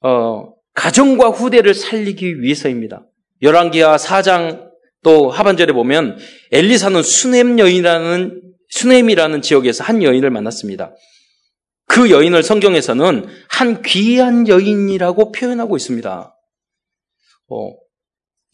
어, 0.00 0.54
가정과 0.74 1.28
후대를 1.28 1.74
살리기 1.74 2.40
위해서입니다. 2.40 3.06
열왕기하 3.42 3.96
4장 3.96 4.70
또 5.02 5.30
하반절에 5.30 5.72
보면 5.72 6.18
엘리사는 6.52 7.02
수넴 7.02 7.58
여인이라는 7.58 8.42
수넴이라는 8.68 9.42
지역에서 9.42 9.84
한 9.84 10.02
여인을 10.02 10.30
만났습니다. 10.30 10.94
그 11.86 12.10
여인을 12.10 12.42
성경에서는 12.42 13.26
한 13.48 13.82
귀한 13.82 14.48
여인이라고 14.48 15.32
표현하고 15.32 15.76
있습니다. 15.76 16.36
어, 17.48 17.72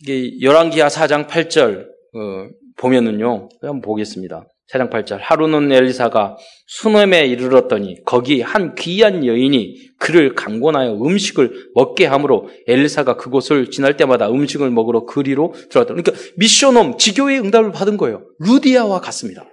이게 0.01 0.41
열왕기하 0.41 0.89
4장 0.89 1.27
8절 1.29 1.87
어, 2.15 2.49
보면은요. 2.77 3.49
한번 3.63 3.81
보겠습니다. 3.81 4.47
4장 4.73 4.91
8절 4.91 5.19
하루는 5.21 5.71
엘리사가 5.71 6.37
수넴에 6.67 7.27
이르렀더니 7.27 7.97
거기 8.05 8.41
한 8.41 8.75
귀한 8.75 9.27
여인이 9.27 9.75
그를 9.99 10.35
강권하여 10.35 10.95
음식을 10.95 11.71
먹게 11.75 12.07
하므로 12.07 12.49
엘리사가 12.67 13.17
그곳을 13.17 13.71
지날 13.71 13.97
때마다 13.97 14.31
음식을 14.31 14.71
먹으러 14.71 15.05
그리로 15.05 15.53
들어갔다. 15.71 15.95
그러니까 15.95 16.13
미션홈 16.37 16.97
지교의 16.99 17.41
응답을 17.41 17.73
받은 17.73 17.97
거예요. 17.99 18.25
루디아와 18.39 19.01
같습니다. 19.01 19.45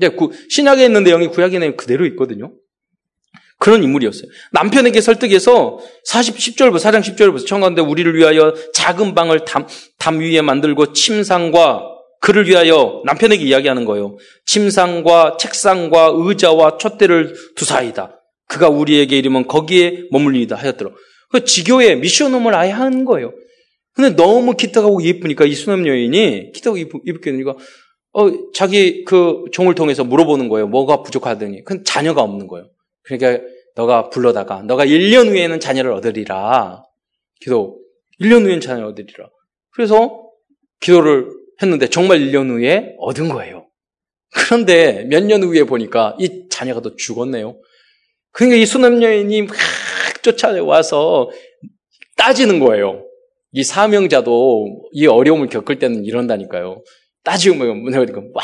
그 0.00 0.30
신약에 0.48 0.84
있는 0.84 1.04
내용이 1.04 1.28
구약에 1.28 1.58
는 1.58 1.76
그대로 1.76 2.06
있거든요. 2.06 2.52
그런 3.58 3.82
인물이었어요. 3.82 4.28
남편에게 4.52 5.00
설득해서 5.00 5.78
40, 6.04 6.36
10절부터, 6.36 6.76
4장 6.76 7.00
10절부터 7.00 7.46
청하는데 7.46 7.80
우리를 7.80 8.14
위하여 8.14 8.54
작은 8.74 9.14
방을 9.14 9.46
담, 9.46 9.66
담 9.98 10.18
위에 10.20 10.42
만들고 10.42 10.92
침상과 10.92 11.95
그를 12.26 12.48
위하여 12.48 13.02
남편에게 13.04 13.44
이야기하는 13.44 13.84
거예요. 13.84 14.16
침상과 14.46 15.36
책상과 15.38 16.10
의자와 16.16 16.76
촛대를 16.76 17.36
두사이다. 17.54 18.20
그가 18.48 18.68
우리에게 18.68 19.16
이르면 19.16 19.46
거기에 19.46 20.08
머물리다 20.10 20.56
하였더라. 20.56 20.90
그 21.30 21.44
지교에 21.44 21.94
미션홈을 21.94 22.52
아예 22.52 22.72
한 22.72 23.04
거예요. 23.04 23.32
근데 23.92 24.16
너무 24.16 24.56
기특하고 24.56 25.04
예쁘니까 25.04 25.44
이 25.44 25.52
수남 25.54 25.86
여인이 25.86 26.50
기특하고 26.50 26.80
예쁘게 26.80 27.30
되니까 27.30 27.54
어, 28.12 28.52
자기 28.52 29.04
그 29.04 29.44
종을 29.52 29.76
통해서 29.76 30.02
물어보는 30.02 30.48
거예요. 30.48 30.66
뭐가 30.66 31.04
부족하더니. 31.04 31.62
그 31.62 31.84
자녀가 31.84 32.22
없는 32.22 32.48
거예요. 32.48 32.68
그러니까 33.04 33.40
너가 33.76 34.10
불러다가 34.10 34.62
너가 34.62 34.84
1년 34.84 35.28
후에는 35.28 35.60
자녀를 35.60 35.92
얻으리라. 35.92 36.82
기도. 37.40 37.78
1년 38.20 38.42
후에는 38.42 38.60
자녀를 38.60 38.88
얻으리라. 38.88 39.28
그래서 39.70 40.24
기도를 40.80 41.45
했는데 41.62 41.88
정말 41.88 42.18
1년 42.18 42.50
후에 42.50 42.94
얻은 42.98 43.28
거예요. 43.28 43.66
그런데 44.34 45.04
몇 45.04 45.22
년 45.24 45.42
후에 45.42 45.64
보니까 45.64 46.16
이 46.20 46.46
자녀가 46.50 46.80
또 46.80 46.94
죽었네요. 46.96 47.58
그러니까 48.32 48.60
이 48.60 48.66
수남 48.66 49.02
여인이 49.02 49.42
막 49.42 49.56
쫓아와서 50.22 51.30
따지는 52.16 52.60
거예요. 52.60 53.04
이 53.52 53.62
사명자도 53.62 54.88
이 54.92 55.06
어려움을 55.06 55.48
겪을 55.48 55.78
때는 55.78 56.04
이런다니까요. 56.04 56.82
뭐, 57.56 57.66
뭐냐고 57.74 58.30
와, 58.34 58.42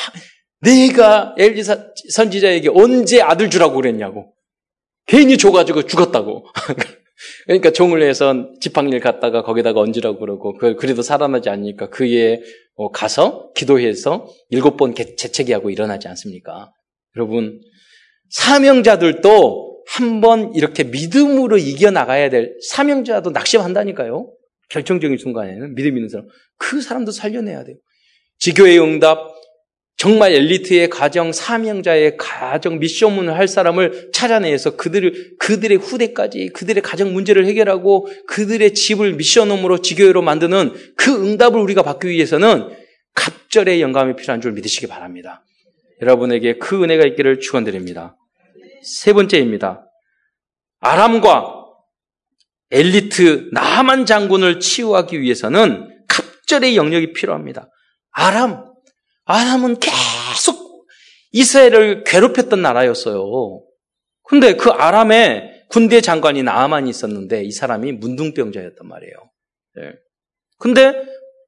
내가 0.61 1.35
엘리사 1.39 1.89
선지자에게 2.11 2.71
언제 2.73 3.21
아들 3.21 3.51
주라고 3.51 3.75
그랬냐고. 3.75 4.33
괜히 5.07 5.37
줘가지고 5.37 5.83
죽었다고. 5.87 6.47
그러니까 7.47 7.71
종을 7.71 8.03
해서 8.03 8.51
지팡이를 8.61 9.01
갖다가 9.01 9.43
거기다가 9.43 9.81
얹으라고 9.81 10.19
그러고, 10.19 10.57
그, 10.57 10.77
그래도 10.77 11.03
살아나지 11.03 11.49
않으니까 11.49 11.89
그에 11.89 12.41
어, 12.75 12.91
가서 12.91 13.51
기도해서 13.55 14.29
일곱 14.49 14.77
번 14.77 14.95
재채기하고 14.95 15.71
일어나지 15.71 16.09
않습니까? 16.09 16.71
여러분, 17.17 17.61
사명자들도 18.31 19.83
한번 19.87 20.55
이렇게 20.55 20.85
믿음으로 20.85 21.59
이겨나가야 21.59 22.31
될, 22.31 22.57
사명자도 22.69 23.31
낙심한다니까요? 23.31 24.33
결정적인 24.71 25.19
순간에는 25.19 25.75
믿음 25.75 25.97
있는 25.97 26.09
사람. 26.09 26.27
그 26.57 26.81
사람도 26.81 27.11
살려내야 27.11 27.65
돼요. 27.65 27.77
지교의 28.39 28.81
응답, 28.81 29.35
정말 30.03 30.33
엘리트의 30.33 30.91
가정, 30.91 31.31
사명자의 31.31 32.17
가정 32.17 32.81
미션문을 32.81 33.39
할 33.39 33.47
사람을 33.47 34.11
찾아내서 34.13 34.75
그들을, 34.75 35.37
그들의 35.39 35.77
후대까지 35.77 36.49
그들의 36.49 36.83
가정 36.83 37.13
문제를 37.13 37.47
해결하고 37.47 38.09
그들의 38.27 38.75
집을 38.75 39.13
미션홈으로 39.13 39.79
지교회로 39.79 40.21
만드는 40.21 40.75
그 40.97 41.15
응답을 41.15 41.61
우리가 41.61 41.85
받기 41.85 42.09
위해서는 42.09 42.71
갑절의 43.15 43.81
영감이 43.81 44.17
필요한 44.17 44.41
줄 44.41 44.51
믿으시기 44.51 44.89
바랍니다. 44.89 45.45
여러분에게 46.01 46.59
그 46.59 46.83
은혜가 46.83 47.07
있기를 47.11 47.39
축원드립니다. 47.39 48.17
세 48.83 49.13
번째입니다. 49.13 49.87
아람과 50.81 51.65
엘리트 52.73 53.51
나만 53.53 54.07
장군을 54.07 54.59
치유하기 54.59 55.21
위해서는 55.21 55.95
갑절의 56.09 56.77
영역이 56.77 57.13
필요합니다. 57.13 57.71
아람, 58.11 58.72
아람은 59.33 59.79
계속 59.81 60.87
이스라엘을 61.31 62.05
괴롭혔던 62.05 62.61
나라였어요. 62.61 63.63
근데 64.25 64.57
그 64.57 64.69
아람에 64.69 65.63
군대 65.71 66.03
장관이 66.03 66.43
나만이 66.43 66.91
있었는데 66.91 67.43
이 67.43 67.51
사람이 67.51 67.93
문둥병자였단 67.93 68.87
말이에요. 68.87 69.15
네. 69.77 69.93
근데 70.59 70.95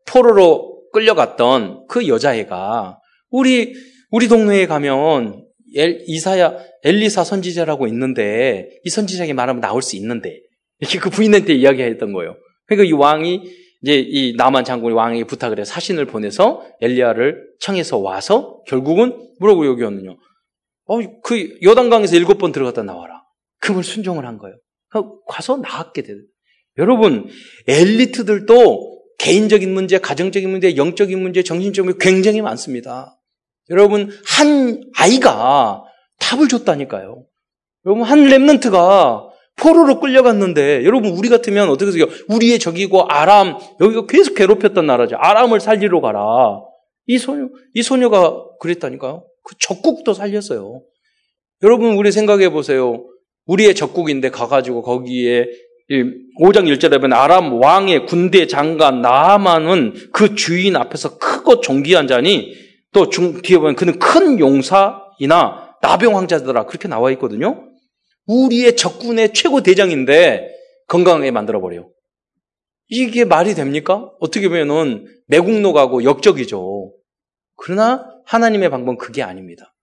포로로 0.06 0.88
끌려갔던 0.92 1.86
그 1.86 2.08
여자애가 2.08 2.98
우리 3.28 3.74
우리 4.10 4.28
동네에 4.28 4.66
가면 4.66 5.44
엘, 5.76 6.02
이사야 6.06 6.56
엘리사 6.84 7.22
선지자라고 7.22 7.86
있는데 7.88 8.70
이 8.84 8.88
선지자에게 8.88 9.34
말하면 9.34 9.60
나올 9.60 9.82
수 9.82 9.96
있는데 9.96 10.40
이렇게 10.78 10.98
그 10.98 11.10
부인한테 11.10 11.52
이야기했던 11.52 12.14
거예요. 12.14 12.36
그러니까 12.66 12.88
이 12.88 12.92
왕이 12.92 13.42
이제 13.84 13.98
이 13.98 14.34
나만 14.34 14.64
장군이 14.64 14.94
왕에게 14.94 15.24
부탁을 15.24 15.58
해서 15.60 15.70
사신을 15.70 16.06
보내서 16.06 16.64
엘리야를 16.80 17.44
청해서 17.60 17.98
와서 17.98 18.62
결국은 18.66 19.28
뭐라고 19.40 19.66
여기었느냐? 19.66 20.10
어, 20.86 20.98
그 21.22 21.58
여단강에서 21.62 22.16
일곱 22.16 22.38
번 22.38 22.50
들어갔다 22.50 22.82
나와라. 22.82 23.22
그걸 23.60 23.84
순종을 23.84 24.24
한 24.24 24.38
거예요. 24.38 24.56
가서 25.28 25.58
나왔게 25.58 26.02
돼요. 26.02 26.16
여러분, 26.78 27.28
엘리트들도 27.68 29.02
개인적인 29.18 29.72
문제, 29.74 29.98
가정적인 29.98 30.48
문제, 30.48 30.76
영적인 30.76 31.20
문제, 31.20 31.42
정신적인 31.42 31.90
문제 31.90 32.10
굉장히 32.10 32.40
많습니다. 32.40 33.20
여러분, 33.68 34.10
한 34.26 34.82
아이가 34.96 35.82
답을 36.20 36.48
줬다니까요. 36.48 37.26
여러분, 37.84 38.04
한 38.04 38.20
랩런트가 38.20 39.33
포로로 39.56 40.00
끌려갔는데 40.00 40.84
여러분 40.84 41.12
우리 41.12 41.28
같으면 41.28 41.68
어떻게 41.68 41.96
해요? 41.96 42.06
우리의 42.28 42.58
적이고 42.58 43.02
아람 43.02 43.56
여기가 43.80 44.06
계속 44.06 44.34
괴롭혔던 44.34 44.86
나라죠. 44.86 45.16
아람을 45.16 45.60
살리러 45.60 46.00
가라. 46.00 46.60
이 47.06 47.18
소녀 47.18 47.48
이 47.74 47.82
소녀가 47.82 48.44
그랬다니까요. 48.60 49.24
그 49.44 49.54
적국도 49.58 50.14
살렸어요. 50.14 50.82
여러분 51.62 51.94
우리 51.94 52.10
생각해 52.12 52.50
보세요. 52.50 53.04
우리의 53.46 53.74
적국인데 53.74 54.30
가가지고 54.30 54.82
거기에 54.82 55.46
5장 56.40 56.64
1절에 56.74 57.00
보면 57.00 57.12
아람 57.12 57.62
왕의 57.62 58.06
군대 58.06 58.46
장관 58.46 59.02
나아만은 59.02 59.94
그 60.12 60.34
주인 60.34 60.76
앞에서 60.76 61.18
크고 61.18 61.60
존귀한 61.60 62.06
자니 62.06 62.52
또 62.92 63.10
중, 63.10 63.42
뒤에 63.42 63.58
보면 63.58 63.76
그는 63.76 63.98
큰 63.98 64.38
용사이나 64.38 65.76
나병 65.82 66.16
황자더라 66.16 66.64
그렇게 66.64 66.88
나와 66.88 67.10
있거든요. 67.12 67.68
우리의 68.26 68.76
적군의 68.76 69.32
최고 69.34 69.62
대장인데 69.62 70.48
건강하게 70.88 71.30
만들어버려요. 71.30 71.90
이게 72.88 73.24
말이 73.24 73.54
됩니까? 73.54 74.10
어떻게 74.20 74.48
보면은 74.48 75.06
매국노가고 75.26 76.04
역적이죠. 76.04 76.92
그러나 77.56 78.04
하나님의 78.26 78.70
방법은 78.70 78.98
그게 78.98 79.22
아닙니다. 79.22 79.74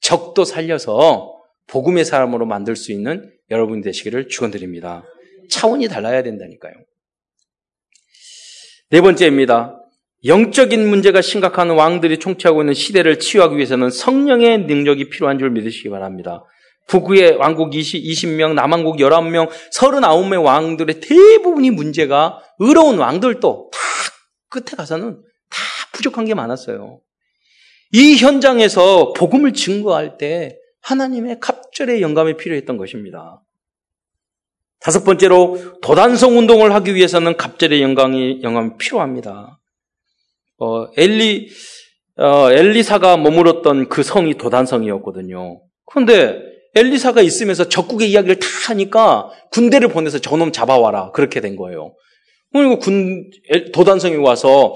적도 0.00 0.44
살려서 0.44 1.32
복음의 1.66 2.04
사람으로 2.04 2.44
만들 2.46 2.76
수 2.76 2.92
있는 2.92 3.30
여러분이 3.50 3.82
되시기를 3.82 4.28
축원드립니다. 4.28 5.04
차원이 5.50 5.88
달라야 5.88 6.22
된다니까요. 6.22 6.74
네 8.90 9.00
번째입니다. 9.00 9.80
영적인 10.26 10.86
문제가 10.86 11.20
심각한 11.20 11.70
왕들이 11.70 12.18
총치하고 12.18 12.62
있는 12.62 12.74
시대를 12.74 13.18
치유하기 13.18 13.56
위해서는 13.56 13.90
성령의 13.90 14.66
능력이 14.66 15.10
필요한 15.10 15.38
줄 15.38 15.50
믿으시기 15.50 15.90
바랍니다. 15.90 16.44
북의 16.86 17.36
왕국 17.36 17.74
20, 17.74 18.04
20 18.04 18.30
명, 18.30 18.54
남왕국 18.54 18.96
11명, 18.96 19.48
39명의 19.72 20.42
왕들의 20.44 21.00
대부분이 21.00 21.70
문제가 21.70 22.40
의로운 22.58 22.98
왕들도 22.98 23.70
다 23.72 23.78
끝에 24.50 24.76
가서는 24.76 25.22
다 25.50 25.58
부족한 25.92 26.24
게 26.24 26.34
많았어요. 26.34 27.00
이 27.92 28.16
현장에서 28.16 29.12
복음을 29.12 29.52
증거할 29.52 30.18
때 30.18 30.58
하나님의 30.82 31.40
갑절의 31.40 32.02
영감이 32.02 32.36
필요했던 32.36 32.76
것입니다. 32.76 33.40
다섯 34.80 35.02
번째로 35.04 35.78
도단성 35.80 36.36
운동을 36.36 36.74
하기 36.74 36.94
위해서는 36.94 37.36
갑절의 37.38 37.80
영감이, 37.80 38.42
영감이 38.42 38.72
필요합니다. 38.78 39.58
어, 40.58 40.86
엘리, 40.96 41.48
어, 42.18 42.50
엘리사가 42.50 43.16
머물었던 43.16 43.88
그 43.88 44.02
성이 44.02 44.34
도단성이었거든요. 44.34 45.62
그런데 45.86 46.53
엘리사가 46.76 47.22
있으면서 47.22 47.68
적국의 47.68 48.10
이야기를 48.10 48.38
다 48.38 48.46
하니까 48.68 49.30
군대를 49.52 49.88
보내서 49.88 50.18
저놈 50.18 50.52
잡아와라. 50.52 51.12
그렇게 51.12 51.40
된 51.40 51.56
거예요. 51.56 51.94
그리고 52.52 52.78
군, 52.78 53.30
도단성에 53.72 54.16
와서 54.16 54.74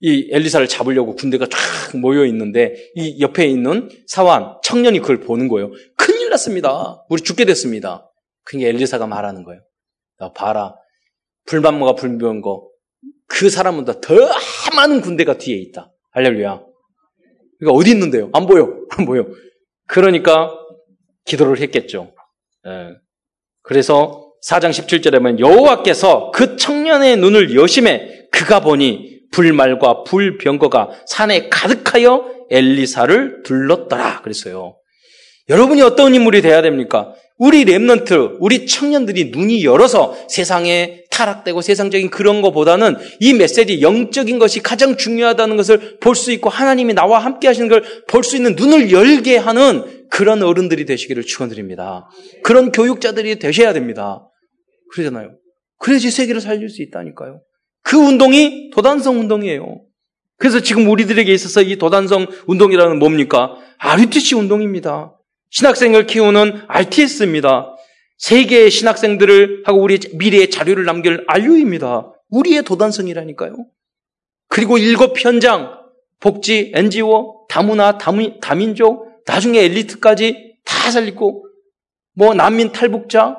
이 0.00 0.28
엘리사를 0.32 0.66
잡으려고 0.66 1.14
군대가 1.14 1.46
쫙 1.48 1.96
모여 1.96 2.26
있는데 2.26 2.74
이 2.96 3.20
옆에 3.20 3.46
있는 3.46 3.88
사환, 4.08 4.56
청년이 4.64 4.98
그걸 4.98 5.20
보는 5.20 5.46
거예요. 5.48 5.70
큰일 5.96 6.30
났습니다. 6.30 7.04
우리 7.08 7.22
죽게 7.22 7.44
됐습니다. 7.44 8.10
그게 8.44 8.68
엘리사가 8.68 9.06
말하는 9.06 9.44
거예요. 9.44 9.60
야, 10.22 10.32
봐라. 10.32 10.74
불만모가 11.46 11.94
불변 11.94 12.40
거. 12.40 12.68
그 13.28 13.48
사람보다 13.48 14.00
더 14.00 14.14
많은 14.76 15.00
군대가 15.00 15.38
뒤에 15.38 15.56
있다. 15.56 15.92
할렐루야. 16.10 16.60
그러니까 17.60 17.78
어디 17.78 17.90
있는데요? 17.92 18.28
안 18.32 18.46
보여. 18.46 18.74
안 18.90 19.06
보여. 19.06 19.26
그러니까 19.86 20.50
기도를 21.24 21.60
했겠죠. 21.60 22.14
예. 22.66 22.96
그래서 23.62 24.32
4장 24.46 24.70
17절에 24.70 25.18
보면 25.18 25.38
여호와께서 25.38 26.30
그 26.32 26.56
청년의 26.56 27.16
눈을 27.18 27.54
여심해 27.54 28.26
그가 28.30 28.60
보니 28.60 29.20
불말과 29.30 30.02
불병거가 30.04 30.90
산에 31.06 31.48
가득하여 31.48 32.46
엘리사를 32.50 33.42
둘렀더라 33.44 34.22
그랬어요. 34.22 34.76
여러분이 35.48 35.82
어떤 35.82 36.14
인물이 36.14 36.42
돼야 36.42 36.62
됩니까? 36.62 37.14
우리 37.42 37.64
랩런트, 37.64 38.36
우리 38.38 38.66
청년들이 38.68 39.32
눈이 39.32 39.64
열어서 39.64 40.16
세상에 40.28 41.02
타락되고 41.10 41.60
세상적인 41.60 42.08
그런 42.10 42.40
것보다는 42.40 42.94
이 43.18 43.34
메시지 43.34 43.80
영적인 43.82 44.38
것이 44.38 44.62
가장 44.62 44.96
중요하다는 44.96 45.56
것을 45.56 45.98
볼 45.98 46.14
수 46.14 46.30
있고 46.30 46.50
하나님이 46.50 46.94
나와 46.94 47.18
함께 47.18 47.48
하시는 47.48 47.68
걸 47.68 47.82
볼 48.06 48.22
수 48.22 48.36
있는 48.36 48.54
눈을 48.54 48.92
열게 48.92 49.38
하는 49.38 50.06
그런 50.08 50.40
어른들이 50.44 50.84
되시기를 50.84 51.24
축원드립니다. 51.24 52.08
그런 52.44 52.70
교육자들이 52.70 53.40
되셔야 53.40 53.72
됩니다. 53.72 54.28
그러잖아요. 54.92 55.32
그래야지 55.80 56.12
세계를 56.12 56.40
살릴 56.40 56.68
수 56.68 56.80
있다니까요. 56.80 57.40
그 57.82 57.96
운동이 57.96 58.70
도단성 58.70 59.18
운동이에요. 59.18 59.82
그래서 60.38 60.60
지금 60.60 60.88
우리들에게 60.88 61.32
있어서 61.32 61.60
이 61.60 61.74
도단성 61.74 62.28
운동이라는 62.46 63.00
뭡니까? 63.00 63.56
RUTC 63.78 64.36
운동입니다. 64.36 65.16
신학생을 65.52 66.06
키우는 66.06 66.64
RTS입니다. 66.66 67.76
세계의 68.18 68.70
신학생들을 68.70 69.64
하고 69.66 69.82
우리 69.82 69.98
미래의 70.14 70.50
자료를 70.50 70.84
남길 70.84 71.24
RU입니다. 71.28 72.12
우리의 72.30 72.62
도단성이라니까요. 72.62 73.54
그리고 74.48 74.78
일곱 74.78 75.22
현장, 75.22 75.78
복지, 76.20 76.72
NGO, 76.74 77.46
다문화, 77.48 77.98
다민, 77.98 78.40
다민족, 78.40 79.08
나중에 79.26 79.60
엘리트까지 79.60 80.56
다 80.64 80.90
살리고, 80.90 81.46
뭐 82.14 82.34
난민 82.34 82.72
탈북자 82.72 83.36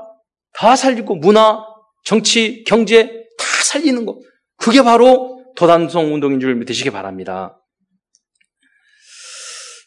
다 0.54 0.76
살리고, 0.76 1.16
문화, 1.16 1.64
정치, 2.04 2.64
경제 2.68 3.08
다 3.38 3.46
살리는 3.64 4.06
것. 4.06 4.20
그게 4.58 4.84
바로 4.84 5.44
도단성 5.56 6.14
운동인 6.14 6.40
줄 6.40 6.56
믿으시기 6.56 6.92
바랍니다. 6.92 7.60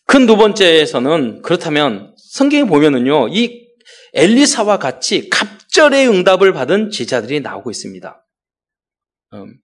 큰 0.07 0.27
두 0.27 0.37
번째에서는 0.37 1.42
그렇다면 1.42 2.14
성경에 2.16 2.64
보면은요, 2.64 3.29
이 3.29 3.66
엘리사와 4.14 4.79
같이 4.79 5.29
갑절의 5.29 6.09
응답을 6.09 6.53
받은 6.53 6.90
제자들이 6.90 7.40
나오고 7.40 7.71
있습니다. 7.71 8.27
음, 9.35 9.55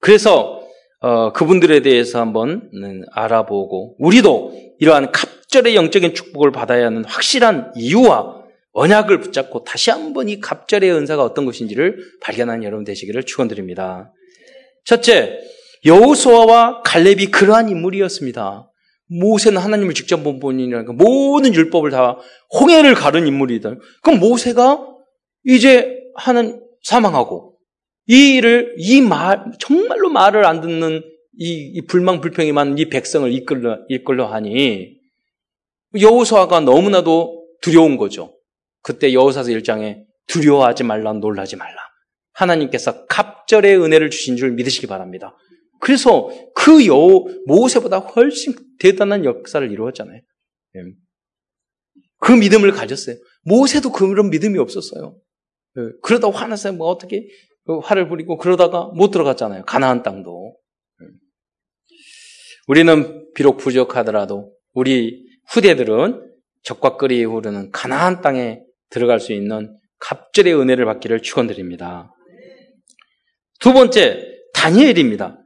그래서 0.00 0.62
어, 1.00 1.32
그분들에 1.32 1.80
대해서 1.80 2.20
한번 2.20 2.70
알아보고 3.12 3.96
우리도 3.98 4.52
이러한 4.80 5.12
갑절의 5.12 5.74
영적인 5.76 6.14
축복을 6.14 6.52
받아야 6.52 6.86
하는 6.86 7.04
확실한 7.04 7.72
이유와 7.76 8.38
언약을 8.72 9.20
붙잡고 9.20 9.64
다시 9.64 9.90
한번 9.90 10.28
이 10.28 10.40
갑절의 10.40 10.92
은사가 10.92 11.24
어떤 11.24 11.44
것인지를 11.46 11.98
발견하는 12.20 12.62
여러분 12.64 12.84
되시기를 12.84 13.24
축원드립니다. 13.24 14.12
첫째, 14.84 15.38
여호수아와 15.84 16.82
갈렙이 16.82 17.26
그러한 17.26 17.68
인물이었습니다. 17.68 18.70
모세는 19.08 19.58
하나님을 19.60 19.94
직접 19.94 20.22
본 20.22 20.38
분이니까 20.38 20.92
모든 20.92 21.54
율법을 21.54 21.90
다 21.90 22.18
홍해를 22.58 22.94
가른 22.94 23.26
인물이다. 23.26 23.74
그럼 24.02 24.20
모세가 24.20 24.86
이제 25.44 25.98
하는 26.14 26.62
사망하고 26.82 27.56
이 28.06 28.36
일을 28.36 28.74
이 28.78 29.00
말 29.00 29.44
정말로 29.58 30.08
말을 30.10 30.44
안 30.44 30.60
듣는 30.60 31.02
이, 31.38 31.72
이 31.74 31.86
불망 31.86 32.20
불평이 32.20 32.52
많은 32.52 32.78
이 32.78 32.86
백성을 32.88 33.30
이끌려 33.32 33.78
이끌려 33.88 34.26
하니 34.26 34.96
여호수아가 35.98 36.60
너무나도 36.60 37.46
두려운 37.62 37.96
거죠. 37.96 38.34
그때 38.82 39.12
여호사서 39.12 39.50
1장에 39.50 40.04
두려워하지 40.26 40.84
말라 40.84 41.12
놀라지 41.12 41.56
말라. 41.56 41.76
하나님께서 42.32 43.06
갑절의 43.06 43.78
은혜를 43.80 44.10
주신 44.10 44.36
줄 44.36 44.52
믿으시기 44.52 44.86
바랍니다. 44.86 45.36
그래서 45.80 46.28
그 46.54 46.86
여, 46.86 46.94
모세보다 47.46 47.98
훨씬 47.98 48.54
대단한 48.78 49.24
역사를 49.24 49.70
이루었잖아요. 49.70 50.20
예. 50.76 50.80
그 52.18 52.32
믿음을 52.32 52.72
가졌어요. 52.72 53.16
모세도 53.44 53.92
그런 53.92 54.30
믿음이 54.30 54.58
없었어요. 54.58 55.16
예. 55.78 55.82
그러다 56.02 56.30
화났어요. 56.30 56.74
뭐 56.74 56.88
어떻게 56.88 57.26
그 57.64 57.78
화를 57.78 58.08
부리고 58.08 58.38
그러다가 58.38 58.86
못 58.94 59.10
들어갔잖아요. 59.10 59.64
가나안 59.64 60.02
땅도. 60.02 60.56
예. 61.02 61.06
우리는 62.66 63.26
비록 63.34 63.56
부족하더라도 63.58 64.54
우리 64.72 65.26
후대들은 65.48 66.28
적과 66.62 66.96
끓이 66.96 67.24
흐르는 67.24 67.70
가나안 67.70 68.20
땅에 68.20 68.60
들어갈 68.90 69.20
수 69.20 69.32
있는 69.32 69.74
갑절의 70.00 70.54
은혜를 70.54 70.84
받기를 70.84 71.22
축원드립니다. 71.22 72.12
두 73.60 73.72
번째, 73.72 74.22
다니엘입니다. 74.54 75.38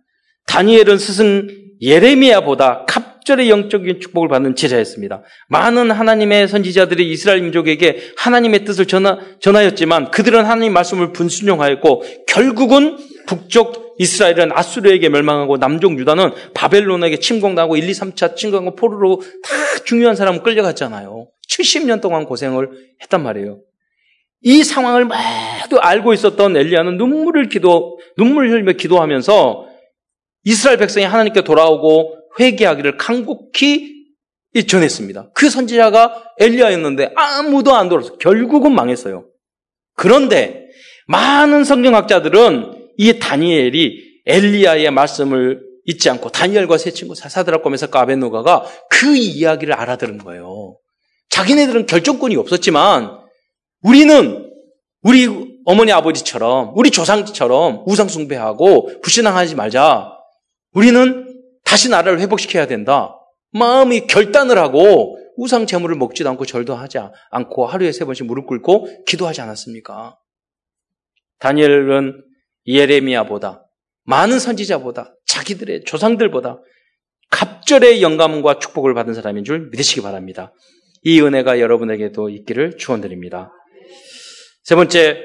다니엘은 0.53 0.99
스승 0.99 1.49
예레미야보다 1.81 2.85
갑절의 2.87 3.49
영적인 3.49 4.01
축복을 4.01 4.29
받는 4.29 4.55
제자였습니다. 4.55 5.23
많은 5.49 5.91
하나님의 5.91 6.47
선지자들이 6.47 7.11
이스라엘 7.11 7.41
민족에게 7.41 8.12
하나님의 8.19 8.67
뜻을 8.67 8.85
전하, 8.85 9.19
전하였지만 9.41 10.11
그들은 10.11 10.45
하나님 10.45 10.75
말씀을 10.75 11.15
분순종하였고 11.15 12.03
결국은 12.29 12.99
북쪽 13.27 13.97
이스라엘은 13.99 14.51
아수르에게 14.53 15.09
멸망하고 15.09 15.57
남쪽 15.57 15.99
유다는 15.99 16.33
바벨론에게 16.53 17.19
침공당하고 17.19 17.77
1, 17.77 17.88
2, 17.88 17.93
3차 17.93 18.37
침공하고 18.37 18.77
포로로 18.77 19.23
다 19.43 19.85
중요한 19.87 20.17
사람을 20.17 20.43
끌려갔잖아요. 20.43 21.29
70년 21.49 22.03
동안 22.03 22.27
고생을 22.27 22.69
했단 23.03 23.23
말이에요. 23.23 23.61
이 24.43 24.62
상황을 24.65 25.07
모두 25.07 25.79
알고 25.81 26.12
있었던 26.12 26.59
엘리야는 26.59 26.99
눈물을 26.99 27.49
기도, 27.49 27.99
눈물을 28.19 28.51
흘리며 28.51 28.73
기도하면서 28.73 29.72
이스라엘 30.45 30.79
백성이 30.79 31.07
하나님께 31.07 31.43
돌아오고 31.43 32.17
회개하기를 32.39 32.97
간곡히 32.97 34.03
전했습니다. 34.67 35.31
그 35.35 35.49
선지자가 35.49 36.35
엘리야였는데 36.39 37.13
아무도 37.15 37.75
안 37.75 37.89
돌아서 37.89 38.17
결국은 38.19 38.75
망했어요. 38.75 39.27
그런데 39.95 40.67
많은 41.07 41.65
성경학자들은 41.65 42.91
이 42.99 43.19
다니엘이 43.19 44.23
엘리야의 44.27 44.91
말씀을 44.91 45.63
잊지 45.85 46.11
않고 46.11 46.31
다니엘과 46.31 46.79
세 46.79 46.93
친구 46.93 47.15
사사드라고 47.15 47.69
메사카 47.71 48.01
아벤노가가 48.01 48.65
그 48.89 49.17
이야기를 49.17 49.75
알아들은 49.75 50.19
거예요. 50.19 50.77
자기네들은 51.31 51.87
결정권이 51.87 52.37
없었지만 52.37 53.19
우리는 53.83 54.49
우리 55.03 55.29
어머니 55.65 55.93
아버지처럼 55.93 56.73
우리 56.77 56.91
조상처럼 56.91 57.85
우상 57.87 58.09
숭배하고 58.09 59.01
불신앙하지 59.01 59.55
말자. 59.57 60.13
우리는 60.73 61.29
다시 61.65 61.89
나라를 61.89 62.21
회복시켜야 62.21 62.67
된다. 62.67 63.17
마음이 63.53 64.07
결단을 64.07 64.59
하고 64.59 65.19
우상 65.37 65.67
제물을 65.67 65.96
먹지도 65.96 66.29
않고 66.31 66.46
절도 66.46 66.75
하지 66.75 66.99
않고 67.31 67.67
하루에 67.67 67.92
세 67.92 68.05
번씩 68.05 68.27
무릎 68.27 68.46
꿇고 68.46 69.05
기도하지 69.07 69.40
않았습니까? 69.40 70.19
다니엘은 71.38 72.23
예레미야보다 72.67 73.67
많은 74.05 74.38
선지자보다 74.38 75.15
자기들의 75.27 75.85
조상들보다 75.85 76.61
갑절의 77.31 78.03
영감과 78.03 78.59
축복을 78.59 78.94
받은 78.94 79.15
사람인 79.15 79.44
줄 79.44 79.71
믿으시기 79.71 80.03
바랍니다. 80.03 80.53
이 81.03 81.21
은혜가 81.21 81.61
여러분에게도 81.61 82.29
있기를 82.29 82.77
축원드립니다. 82.77 83.53
세 84.63 84.75
번째, 84.75 85.19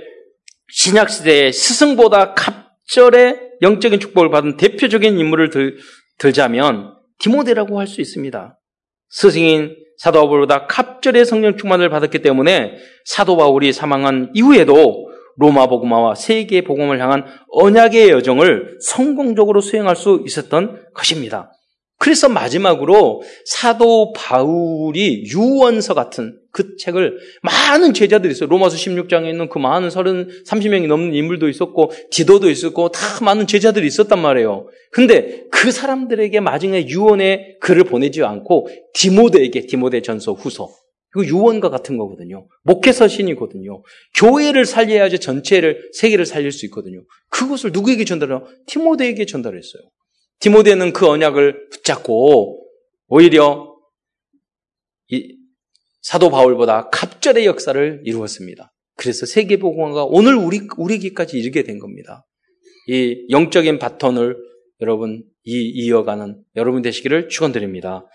신약 0.69 1.09
시대의 1.09 1.53
스승보다 1.53 2.33
갑 2.33 2.66
절의 2.87 3.39
영적인 3.61 3.99
축복을 3.99 4.29
받은 4.29 4.57
대표적인 4.57 5.17
인물을 5.17 5.49
들, 5.49 5.77
들자면 6.17 6.95
디모데라고 7.19 7.79
할 7.79 7.87
수 7.87 8.01
있습니다. 8.01 8.59
스승인 9.09 9.75
사도 9.97 10.19
바울보다 10.21 10.67
갑절의 10.67 11.25
성령 11.25 11.57
충만을 11.57 11.89
받았기 11.89 12.21
때문에 12.21 12.77
사도 13.05 13.35
바울이 13.35 13.73
사망한 13.73 14.31
이후에도 14.33 15.07
로마 15.37 15.67
복음화와 15.67 16.15
세계 16.15 16.63
복음을 16.63 16.99
향한 16.99 17.25
언약의 17.51 18.09
여정을 18.09 18.77
성공적으로 18.81 19.61
수행할 19.61 19.95
수 19.95 20.23
있었던 20.25 20.83
것입니다. 20.93 21.51
그래서 21.99 22.29
마지막으로 22.29 23.21
사도 23.45 24.13
바울이 24.13 25.23
유언서 25.25 25.93
같은 25.93 26.39
그 26.51 26.75
책을 26.77 27.17
많은 27.41 27.93
제자들이 27.93 28.31
있어요. 28.31 28.49
로마서 28.49 28.77
16장에 28.77 29.29
있는 29.29 29.49
그 29.49 29.57
많은 29.57 29.89
30, 29.89 30.45
30명이 30.45 30.87
넘는 30.87 31.13
인물도 31.13 31.49
있었고, 31.49 31.91
디도도 32.11 32.49
있었고, 32.49 32.89
다 32.89 32.99
많은 33.23 33.47
제자들이 33.47 33.85
있었단 33.87 34.19
말이에요. 34.19 34.67
근데 34.91 35.43
그 35.51 35.71
사람들에게 35.71 36.39
마지막에 36.39 36.87
유언의 36.87 37.57
글을 37.61 37.83
보내지 37.83 38.23
않고, 38.23 38.67
디모데에게, 38.93 39.67
디모데 39.67 40.01
전서 40.01 40.33
후서, 40.33 40.69
그 41.11 41.25
유언과 41.25 41.69
같은 41.69 41.97
거거든요. 41.97 42.47
목회서신이거든요. 42.63 43.83
교회를 44.15 44.65
살려야지 44.65 45.19
전체를, 45.19 45.89
세계를 45.93 46.25
살릴 46.25 46.51
수 46.51 46.65
있거든요. 46.67 47.03
그것을 47.29 47.71
누구에게 47.71 48.05
전달해요? 48.05 48.45
티모데에게 48.67 49.25
전달했어요. 49.25 49.81
디모데는 50.39 50.93
그 50.93 51.07
언약을 51.07 51.69
붙잡고 51.69 52.65
오히려 53.07 53.75
사도 56.01 56.29
바울보다 56.29 56.89
갑절의 56.89 57.45
역사를 57.45 58.01
이루었습니다. 58.05 58.73
그래서 58.95 59.25
세계 59.25 59.57
복음화가 59.57 60.05
오늘 60.05 60.35
우리 60.35 60.61
우리기까지 60.77 61.37
이르게 61.37 61.63
된 61.63 61.79
겁니다. 61.79 62.25
이 62.87 63.25
영적인 63.29 63.79
바톤을 63.79 64.37
여러분 64.81 65.23
이, 65.43 65.71
이어가는 65.73 66.43
여러분 66.55 66.81
되시기를 66.81 67.29
축원드립니다. 67.29 68.05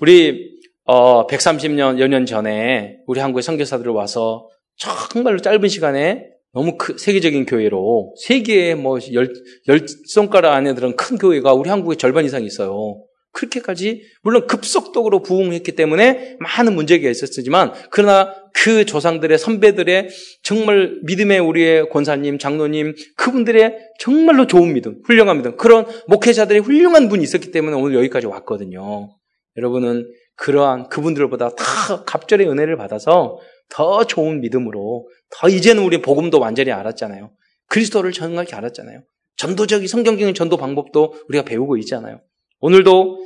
우리 0.00 0.58
어, 0.84 1.26
130년 1.26 1.98
여년 1.98 2.24
전에 2.24 2.98
우리 3.06 3.20
한국의 3.20 3.42
선교사들 3.42 3.90
와서 3.90 4.48
정말로 4.76 5.38
짧은 5.38 5.68
시간에 5.68 6.30
너무 6.52 6.76
크, 6.78 6.96
세계적인 6.98 7.46
교회로 7.46 8.14
세계에 8.26 8.74
뭐 8.74 8.98
열, 9.12 9.32
열 9.68 9.86
손가락 10.06 10.54
안에 10.54 10.74
들은 10.74 10.96
큰 10.96 11.18
교회가 11.18 11.52
우리 11.52 11.70
한국의 11.70 11.96
절반 11.96 12.24
이상 12.24 12.44
있어요. 12.44 13.02
그렇게까지 13.32 14.02
물론 14.22 14.46
급속도로 14.46 15.22
부흥했기 15.22 15.72
때문에 15.72 16.36
많은 16.40 16.74
문제가 16.74 17.08
있었지만 17.08 17.72
그러나 17.90 18.34
그 18.54 18.84
조상들의 18.84 19.38
선배들의 19.38 20.08
정말 20.42 20.98
믿음의 21.04 21.38
우리의 21.38 21.88
권사님, 21.90 22.38
장로님 22.38 22.94
그분들의 23.16 23.78
정말로 24.00 24.46
좋은 24.46 24.72
믿음, 24.72 25.00
훌륭한 25.04 25.36
믿음 25.36 25.56
그런 25.56 25.86
목회자들의 26.08 26.62
훌륭한 26.62 27.08
분이 27.08 27.22
있었기 27.22 27.52
때문에 27.52 27.76
오늘 27.76 27.94
여기까지 27.96 28.26
왔거든요. 28.26 29.10
여러분은 29.56 30.10
그러한 30.36 30.88
그분들보다 30.88 31.50
다 31.50 32.04
갑절의 32.04 32.48
은혜를 32.48 32.76
받아서 32.76 33.38
더 33.70 34.04
좋은 34.04 34.40
믿음으로 34.40 35.08
더 35.30 35.48
이제는 35.48 35.82
우리 35.82 36.00
복음도 36.00 36.38
완전히 36.40 36.72
알았잖아요. 36.72 37.30
그리스도를 37.68 38.12
정확히 38.12 38.54
알았잖아요. 38.54 39.02
전도적인 39.36 39.86
성경적인 39.86 40.34
전도 40.34 40.56
방법도 40.56 41.14
우리가 41.28 41.44
배우고 41.44 41.76
있잖아요. 41.78 42.20
오늘도 42.60 43.18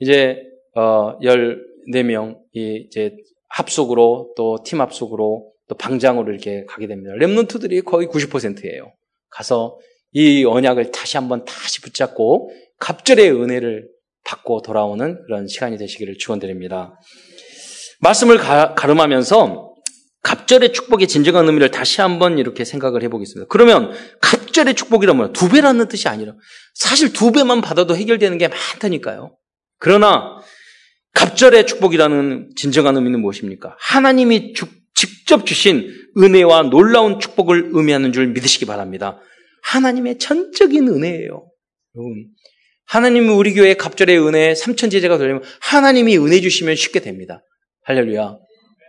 이제 0.00 0.38
어 0.74 1.18
14명이 1.20 2.86
이제 2.86 3.12
합숙으로 3.48 4.34
또 4.36 4.62
팀 4.64 4.80
합숙으로 4.80 5.52
또 5.68 5.74
방장으로 5.74 6.32
이렇게 6.32 6.64
가게 6.66 6.86
됩니다. 6.86 7.12
랩런트들이 7.14 7.84
거의 7.84 8.06
90%예요. 8.06 8.92
가서 9.30 9.78
이 10.12 10.44
언약을 10.44 10.90
다시 10.92 11.16
한번 11.16 11.44
다시 11.44 11.80
붙잡고 11.80 12.50
갑절의 12.78 13.30
은혜를 13.32 13.88
받고 14.24 14.62
돌아오는 14.62 15.22
그런 15.24 15.46
시간이 15.46 15.76
되시기를 15.78 16.18
축원드립니다. 16.18 16.98
말씀을 18.00 18.38
가, 18.38 18.74
름하면서 18.74 19.74
갑절의 20.26 20.72
축복의 20.72 21.06
진정한 21.06 21.46
의미를 21.46 21.70
다시 21.70 22.00
한번 22.00 22.38
이렇게 22.38 22.64
생각을 22.64 23.04
해보겠습니다. 23.04 23.46
그러면 23.48 23.92
갑절의 24.20 24.74
축복이라면 24.74 25.32
두 25.32 25.48
배라는 25.48 25.86
뜻이 25.86 26.08
아니라 26.08 26.34
사실 26.74 27.12
두 27.12 27.30
배만 27.30 27.60
받아도 27.60 27.96
해결되는 27.96 28.36
게 28.36 28.48
많다니까요. 28.48 29.36
그러나 29.78 30.38
갑절의 31.14 31.68
축복이라는 31.68 32.50
진정한 32.56 32.96
의미는 32.96 33.20
무엇입니까? 33.20 33.76
하나님이 33.78 34.54
주, 34.54 34.66
직접 34.94 35.46
주신 35.46 35.94
은혜와 36.18 36.70
놀라운 36.70 37.20
축복을 37.20 37.70
의미하는 37.72 38.12
줄 38.12 38.26
믿으시기 38.26 38.66
바랍니다. 38.66 39.20
하나님의 39.62 40.18
전적인 40.18 40.88
은혜예요. 40.88 41.48
여러분, 41.94 42.26
하나님이 42.86 43.28
우리 43.28 43.54
교회 43.54 43.74
갑절의 43.74 44.18
은혜, 44.26 44.56
삼천 44.56 44.90
제자가 44.90 45.18
되려면 45.18 45.44
하나님이 45.60 46.18
은혜 46.18 46.40
주시면 46.40 46.74
쉽게 46.74 46.98
됩니다. 46.98 47.44
할렐루야. 47.84 48.38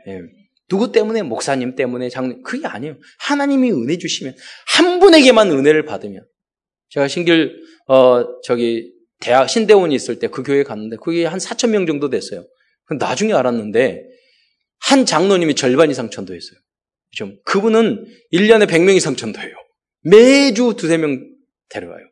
예. 0.07 0.36
누구 0.69 0.91
때문에 0.91 1.21
목사님 1.21 1.75
때문에 1.75 2.09
장 2.09 2.41
그게 2.43 2.67
아니에요. 2.67 2.97
하나님이 3.19 3.71
은혜 3.71 3.97
주시면 3.97 4.35
한 4.67 4.99
분에게만 4.99 5.51
은혜를 5.51 5.85
받으면 5.85 6.25
제가 6.89 7.07
신길 7.07 7.55
어 7.87 8.41
저기 8.43 8.93
대학 9.19 9.49
신대원이 9.49 9.95
있을 9.95 10.19
때 10.19 10.27
그 10.27 10.43
교회 10.43 10.59
에 10.59 10.63
갔는데 10.63 10.97
그게 10.97 11.25
한 11.25 11.39
4천 11.39 11.69
명 11.69 11.85
정도 11.85 12.09
됐어요. 12.09 12.45
나중에 12.99 13.33
알았는데 13.33 14.03
한 14.79 15.05
장로님이 15.05 15.55
절반 15.55 15.89
이상 15.89 16.09
전도했어요. 16.09 16.59
좀 17.11 17.37
그분은 17.45 18.05
1년에 18.31 18.67
100명 18.67 18.95
이상 18.95 19.15
전도해요. 19.15 19.55
매주 20.03 20.75
두세 20.77 20.97
명 20.97 21.19
데려와요. 21.69 22.05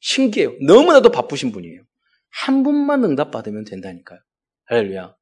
신기해요. 0.00 0.54
너무나도 0.62 1.10
바쁘신 1.10 1.52
분이에요. 1.52 1.82
한 2.30 2.62
분만 2.62 3.04
응답받으면 3.04 3.64
된다니까요. 3.64 4.18
할렐루야. 4.66 5.14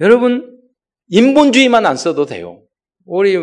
여러분, 0.00 0.58
인본주의만 1.08 1.86
안 1.86 1.96
써도 1.96 2.26
돼요. 2.26 2.62
우리 3.04 3.36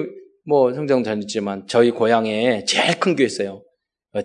뭐 0.45 0.74
성장 0.74 1.03
다녔지만 1.03 1.68
저희 1.68 1.91
고향에 1.91 2.66
제일 2.66 2.99
큰 2.99 3.16
교회 3.16 3.26
있어요. 3.26 3.64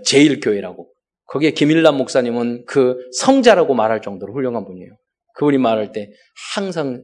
제일교회라고. 0.05 0.89
거기에 1.27 1.53
김일남 1.53 1.97
목사님은 1.97 2.65
그 2.67 2.97
성자라고 3.13 3.75
말할 3.75 4.03
정도로 4.03 4.35
훌륭한 4.35 4.65
분이에요. 4.65 4.91
그분이 5.35 5.59
말할 5.59 5.93
때 5.93 6.11
항상 6.55 7.03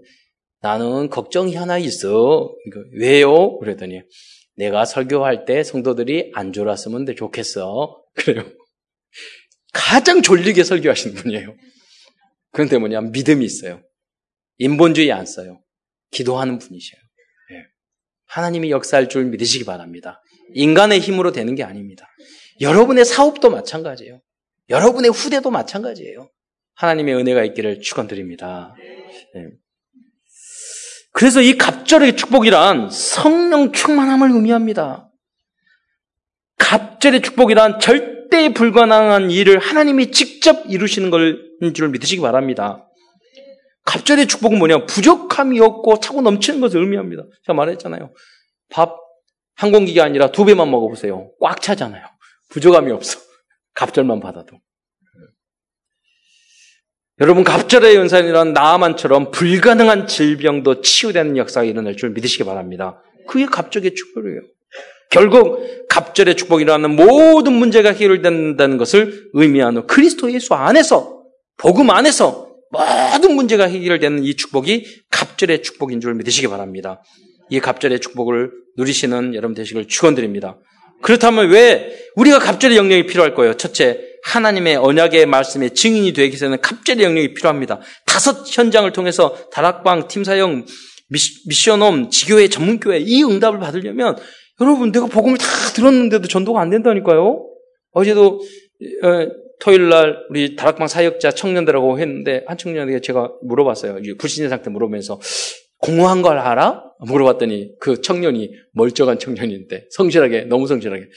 나는 0.60 1.08
걱정이 1.10 1.54
하나 1.54 1.78
있어. 1.78 2.54
왜요? 2.98 3.58
그랬더니 3.58 4.02
내가 4.56 4.84
설교할 4.84 5.44
때 5.44 5.62
성도들이 5.62 6.32
안 6.34 6.52
졸았으면 6.52 7.06
좋겠어. 7.16 8.02
그래요. 8.14 8.44
가장 9.72 10.22
졸리게 10.22 10.64
설교하시는 10.64 11.16
분이에요. 11.16 11.54
그런데 12.52 12.78
뭐냐 12.78 13.00
믿음이 13.00 13.44
있어요. 13.44 13.80
인본주의 14.58 15.12
안 15.12 15.26
써요. 15.26 15.60
기도하는 16.10 16.58
분이셔요. 16.58 17.00
네. 17.50 17.66
하나님이 18.26 18.70
역사할 18.70 19.08
줄 19.08 19.24
믿으시기 19.26 19.64
바랍니다. 19.64 20.22
인간의 20.54 21.00
힘으로 21.00 21.32
되는 21.32 21.54
게 21.54 21.62
아닙니다. 21.62 22.06
여러분의 22.60 23.04
사업도 23.04 23.50
마찬가지예요. 23.50 24.20
여러분의 24.68 25.10
후대도 25.10 25.50
마찬가지예요. 25.50 26.30
하나님의 26.74 27.14
은혜가 27.16 27.44
있기를 27.44 27.80
축원드립니다. 27.80 28.74
네. 29.34 29.48
그래서 31.12 31.40
이 31.40 31.56
갑절의 31.56 32.16
축복이란 32.16 32.90
성령 32.90 33.72
충만함을 33.72 34.30
의미합니다. 34.32 35.10
갑절의 36.58 37.22
축복이란 37.22 37.80
절대 37.80 38.52
불가능한 38.52 39.30
일을 39.30 39.58
하나님이 39.58 40.10
직접 40.10 40.66
이루시는 40.68 41.10
걸줄 41.10 41.88
믿으시기 41.88 42.20
바랍니다. 42.20 42.86
갑절의 43.86 44.26
축복은 44.26 44.58
뭐냐? 44.58 44.84
부족함이 44.84 45.58
없고 45.60 46.00
차고 46.00 46.20
넘치는 46.20 46.60
것을 46.60 46.82
의미합니다. 46.82 47.22
제가 47.44 47.54
말했잖아요. 47.54 48.12
밥 48.70 49.06
한 49.56 49.72
공기가 49.72 50.04
아니라 50.04 50.30
두 50.30 50.44
배만 50.44 50.70
먹어보세요. 50.70 51.30
꽉 51.40 51.60
차잖아요. 51.60 52.04
부족함이 52.50 52.92
없어. 52.92 53.18
갑절만 53.74 54.20
받아도. 54.20 54.58
여러분 57.18 57.44
갑절의 57.44 57.96
연산이란 57.96 58.52
나만처럼 58.52 59.30
불가능한 59.30 60.06
질병도 60.06 60.82
치유되는 60.82 61.38
역사가 61.38 61.64
일어날 61.64 61.96
줄 61.96 62.10
믿으시기 62.10 62.44
바랍니다. 62.44 63.02
그게 63.26 63.46
갑절의 63.46 63.94
축복이에요. 63.94 64.42
결국 65.10 65.88
갑절의 65.88 66.36
축복이라는 66.36 66.94
모든 66.94 67.54
문제가 67.54 67.92
해결된다는 67.92 68.76
것을 68.76 69.30
의미하는 69.32 69.86
그리스도 69.86 70.30
예수 70.32 70.52
안에서 70.52 71.22
복음 71.56 71.88
안에서 71.88 72.45
모든 72.70 73.34
문제가 73.36 73.64
해결되는 73.64 74.24
이 74.24 74.34
축복이 74.34 74.84
갑절의 75.10 75.62
축복인 75.62 76.00
줄 76.00 76.14
믿으시기 76.14 76.48
바랍니다. 76.48 77.02
이 77.50 77.60
갑절의 77.60 78.00
축복을 78.00 78.50
누리시는 78.76 79.34
여러분 79.34 79.54
되시길 79.54 79.88
축원드립니다. 79.88 80.58
그렇다면 81.02 81.50
왜 81.50 81.94
우리가 82.16 82.38
갑절의 82.38 82.76
영역이 82.76 83.06
필요할 83.06 83.34
거예요? 83.34 83.54
첫째, 83.54 84.00
하나님의 84.24 84.76
언약의 84.76 85.26
말씀에 85.26 85.68
증인이 85.68 86.12
되기 86.12 86.30
위해서는 86.30 86.60
갑절의 86.60 87.04
영역이 87.04 87.34
필요합니다. 87.34 87.80
다섯 88.06 88.44
현장을 88.46 88.90
통해서 88.92 89.36
다락방, 89.52 90.08
팀사형, 90.08 90.66
미션홈, 91.46 92.10
지교회, 92.10 92.48
전문교회 92.48 92.98
이 92.98 93.22
응답을 93.22 93.60
받으려면 93.60 94.16
여러분 94.60 94.90
내가 94.90 95.06
복음을 95.06 95.38
다 95.38 95.46
들었는데도 95.74 96.26
전도가 96.28 96.60
안 96.60 96.70
된다니까요. 96.70 97.46
어제도 97.92 98.40
어, 99.02 99.28
토요일 99.60 99.88
날 99.88 100.18
우리 100.30 100.56
다락방 100.56 100.88
사역자 100.88 101.32
청년들하고 101.32 101.98
했는데 101.98 102.44
한 102.46 102.58
청년에게 102.58 103.00
제가 103.00 103.32
물어봤어요. 103.42 104.00
불신의 104.18 104.50
상태 104.50 104.70
물어보면서 104.70 105.20
공허한 105.78 106.22
걸 106.22 106.38
알아? 106.38 106.84
물어봤더니 107.00 107.76
그 107.78 108.00
청년이 108.00 108.50
멀쩡한 108.72 109.18
청년인데 109.18 109.88
성실하게 109.90 110.42
너무 110.44 110.66
성실하게 110.66 111.08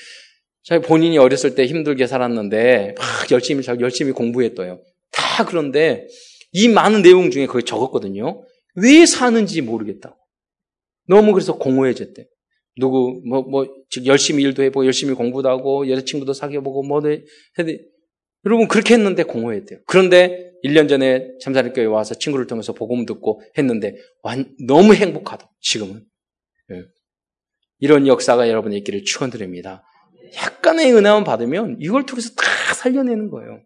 자기 0.64 0.86
본인이 0.86 1.18
어렸을 1.18 1.56
때 1.56 1.66
힘들게 1.66 2.08
살았는데 2.08 2.96
막 2.98 3.32
열심히 3.32 3.64
잘 3.64 3.80
열심히 3.82 4.12
공부했어요. 4.12 4.82
다 5.12 5.46
그런데 5.46 6.08
이 6.52 6.68
많은 6.68 7.02
내용 7.02 7.32
중에 7.32 7.46
거기 7.46 7.64
적었거든요. 7.64 8.44
왜 8.76 9.06
사는지 9.06 9.62
모르겠다고. 9.62 10.16
너무 11.08 11.34
그래서 11.34 11.58
공허해졌대. 11.58 12.28
누구 12.78 13.22
뭐뭐즉 13.28 14.06
열심히 14.06 14.44
일도 14.44 14.64
해보고 14.64 14.86
열심히 14.86 15.14
공부도 15.14 15.50
하고 15.50 15.90
여자친구도 15.90 16.34
사귀어보고 16.34 16.84
뭐도 16.84 17.12
해 17.12 17.22
여러분 18.46 18.68
그렇게 18.68 18.94
했는데 18.94 19.24
공허했대요. 19.24 19.80
그런데 19.86 20.52
1년 20.64 20.90
전에 20.90 21.28
참사리교회 21.42 21.86
와서 21.86 22.16
친구를 22.16 22.48
통해서 22.48 22.74
복음 22.74 23.06
듣고 23.06 23.42
했는데 23.58 23.96
완, 24.22 24.54
너무 24.66 24.94
행복하다. 24.94 25.50
지금은. 25.62 26.06
예. 26.72 26.84
이런 27.80 28.08
역사가 28.08 28.50
여러분의 28.50 28.80
있기를 28.80 29.04
축원드립니다. 29.04 29.84
약간의 30.36 30.94
은혜만 30.94 31.24
받으면 31.24 31.78
이걸 31.80 32.06
통해서 32.06 32.30
다 32.36 32.74
살려내는 32.74 33.30
거예요. 33.30 33.62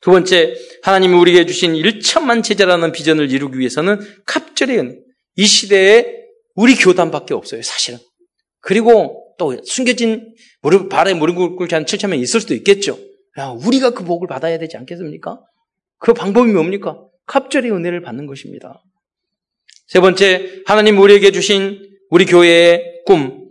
두 0.00 0.10
번째, 0.10 0.54
하나님이 0.82 1.14
우리에게 1.14 1.46
주신 1.46 1.72
1천만 1.72 2.42
제자라는 2.44 2.92
비전을 2.92 3.30
이루기 3.30 3.58
위해서는 3.58 4.00
갑절의 4.26 4.78
은. 4.78 5.04
이 5.36 5.46
시대에 5.46 6.06
우리 6.54 6.74
교단밖에 6.74 7.32
없어요, 7.34 7.62
사실은. 7.62 7.98
그리고 8.60 9.34
또 9.38 9.56
숨겨진 9.64 10.34
무릎, 10.60 10.88
발에 10.90 11.14
무릎 11.14 11.56
꿇지 11.56 11.74
않은 11.74 11.86
7천명이 11.86 12.20
있을 12.20 12.40
수도 12.40 12.54
있겠죠. 12.54 12.98
야, 13.38 13.48
우리가 13.48 13.90
그 13.90 14.04
복을 14.04 14.28
받아야 14.28 14.58
되지 14.58 14.76
않겠습니까? 14.76 15.40
그 15.98 16.12
방법이 16.12 16.52
뭡니까? 16.52 17.00
갑절의 17.26 17.72
은혜를 17.72 18.02
받는 18.02 18.26
것입니다. 18.26 18.82
세 19.86 20.00
번째, 20.00 20.62
하나님 20.66 20.98
우리에게 20.98 21.30
주신 21.30 21.80
우리 22.10 22.26
교회의 22.26 23.02
꿈, 23.06 23.44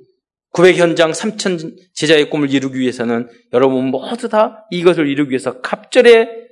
900 0.51 0.77
현장 0.77 1.11
3천 1.11 1.75
제자의 1.93 2.29
꿈을 2.29 2.53
이루기 2.53 2.79
위해서는 2.79 3.27
여러분 3.53 3.87
모두 3.87 4.29
다 4.29 4.65
이것을 4.71 5.07
이루기 5.07 5.31
위해서 5.31 5.61
갑절의 5.61 6.43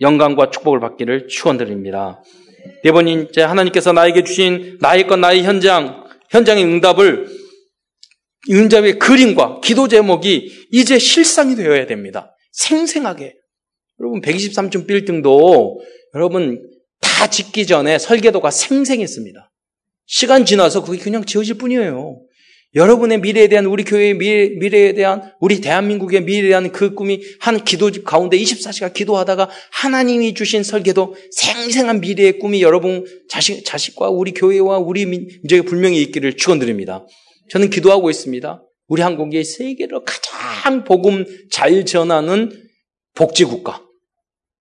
영광과 0.00 0.50
축복을 0.50 0.80
받기를 0.80 1.28
축원드립니다. 1.28 2.22
네 2.82 2.92
번째 2.92 3.42
하나님께서 3.42 3.92
나에게 3.92 4.24
주신 4.24 4.78
나의 4.80 5.06
것 5.06 5.16
나의 5.16 5.44
현장 5.44 6.04
현장의 6.30 6.64
응답을 6.64 7.28
응답의 8.50 8.98
그림과 8.98 9.60
기도 9.60 9.86
제목이 9.86 10.68
이제 10.72 10.98
실상이 10.98 11.54
되어야 11.54 11.86
됩니다. 11.86 12.34
생생하게. 12.52 13.34
여러분 14.00 14.20
123층 14.20 14.86
빌딩도 14.86 15.80
여러분 16.14 16.66
다 17.00 17.28
짓기 17.28 17.66
전에 17.66 17.98
설계도가 17.98 18.50
생생했습니다. 18.50 19.50
시간 20.06 20.44
지나서 20.44 20.82
그게 20.84 20.98
그냥 20.98 21.24
지어질 21.24 21.58
뿐이에요. 21.58 22.20
여러분의 22.76 23.18
미래에 23.20 23.48
대한 23.48 23.66
우리 23.66 23.82
교회의 23.82 24.14
미래, 24.14 24.78
에 24.78 24.92
대한 24.92 25.32
우리 25.40 25.60
대한민국의 25.60 26.22
미래에 26.22 26.50
대한 26.50 26.70
그 26.70 26.94
꿈이 26.94 27.20
한 27.40 27.64
기도집 27.64 28.04
가운데 28.04 28.38
24시간 28.38 28.94
기도하다가 28.94 29.50
하나님이 29.72 30.34
주신 30.34 30.62
설계도 30.62 31.16
생생한 31.32 32.00
미래의 32.00 32.38
꿈이 32.38 32.62
여러분 32.62 33.04
자식, 33.28 33.64
자식과 33.64 34.10
우리 34.10 34.32
교회와 34.32 34.78
우리 34.78 35.04
민족에 35.04 35.62
분명히 35.62 36.00
있기를 36.02 36.36
축원드립니다. 36.36 37.04
저는 37.50 37.70
기도하고 37.70 38.08
있습니다. 38.08 38.62
우리 38.90 39.02
한국이 39.02 39.44
세계로 39.44 40.04
가장 40.04 40.82
복음 40.82 41.24
잘 41.48 41.86
전하는 41.86 42.50
복지국가. 43.14 43.86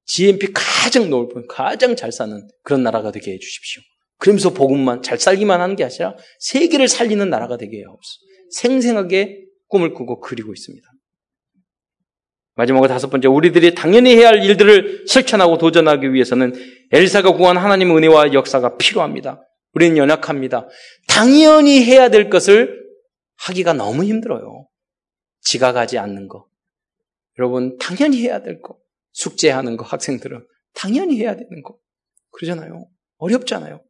GNP 0.06 0.54
가장 0.54 1.10
넓은, 1.10 1.48
가장 1.48 1.96
잘 1.96 2.12
사는 2.12 2.48
그런 2.64 2.84
나라가 2.84 3.12
되게 3.12 3.34
해주십시오. 3.34 3.82
그러면서 4.20 4.54
복음만 4.54 5.02
잘 5.02 5.18
살기만 5.18 5.60
하는 5.62 5.76
게 5.76 5.84
아니라 5.84 6.16
세계를 6.42 6.88
살리는 6.88 7.28
나라가 7.28 7.58
되게 7.58 7.84
하옵소서. 7.84 8.20
생생하게 8.52 9.46
꿈을 9.68 9.94
꾸고 9.96 10.20
그리고 10.20 10.54
있습니다. 10.54 10.88
마지막으로 12.54 12.88
다섯 12.88 13.10
번째, 13.10 13.30
우리들이 13.30 13.74
당연히 13.74 14.16
해야 14.16 14.28
할 14.28 14.44
일들을 14.44 15.06
실천하고 15.08 15.58
도전하기 15.58 16.14
위해서는 16.14 16.54
엘사가 16.92 17.32
구한 17.32 17.58
하나님의 17.58 17.98
은혜와 17.98 18.34
역사가 18.34 18.78
필요합니다. 18.78 19.42
우리는 19.74 19.98
연약합니다. 19.98 20.68
당연히 21.08 21.84
해야 21.84 22.10
될 22.10 22.30
것을 22.30 22.89
하기가 23.40 23.74
너무 23.74 24.04
힘들어요. 24.04 24.68
지각하지 25.42 25.98
않는 25.98 26.28
거. 26.28 26.46
여러분, 27.38 27.78
당연히 27.78 28.22
해야 28.22 28.42
될 28.42 28.62
거. 28.62 28.78
숙제하는 29.14 29.78
거, 29.78 29.86
학생들은. 29.86 30.46
당연히 30.74 31.20
해야 31.20 31.36
되는 31.36 31.64
거. 31.64 31.78
그러잖아요. 32.32 32.86
어렵잖아요. 33.18 33.82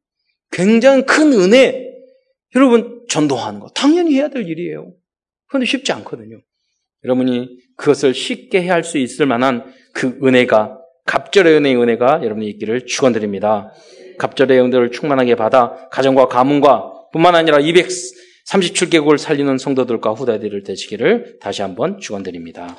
굉장히 0.52 1.06
큰 1.06 1.34
은혜. 1.34 1.90
여러분, 2.56 3.06
전도하는 3.10 3.60
거. 3.60 3.70
당연히 3.70 4.16
해야 4.16 4.30
될 4.30 4.48
일이에요. 4.48 4.94
그런데 5.48 5.66
쉽지 5.66 5.92
않거든요. 5.92 6.40
여러분이 7.04 7.58
그것을 7.78 8.14
쉽게 8.14 8.68
할 8.68 8.84
수 8.84 8.98
있을 8.98 9.26
만한 9.26 9.74
그 9.94 10.20
은혜가, 10.24 10.78
갑절의 11.06 11.56
은혜의 11.56 11.82
은혜가 11.82 12.22
여러분이 12.24 12.48
있기를 12.50 12.86
축원드립니다. 12.86 13.72
갑절의 14.20 14.60
은혜를 14.60 14.92
충만하게 14.92 15.36
받아 15.36 15.88
가정과 15.90 16.28
가문과 16.28 17.10
뿐만 17.12 17.36
아니라 17.36 17.60
237개국을 18.50 19.18
살리는 19.18 19.58
성도들과 19.58 20.12
후대들을 20.12 20.64
되시기를 20.64 21.38
다시 21.40 21.62
한번 21.62 22.00
축원드립니다. 22.00 22.78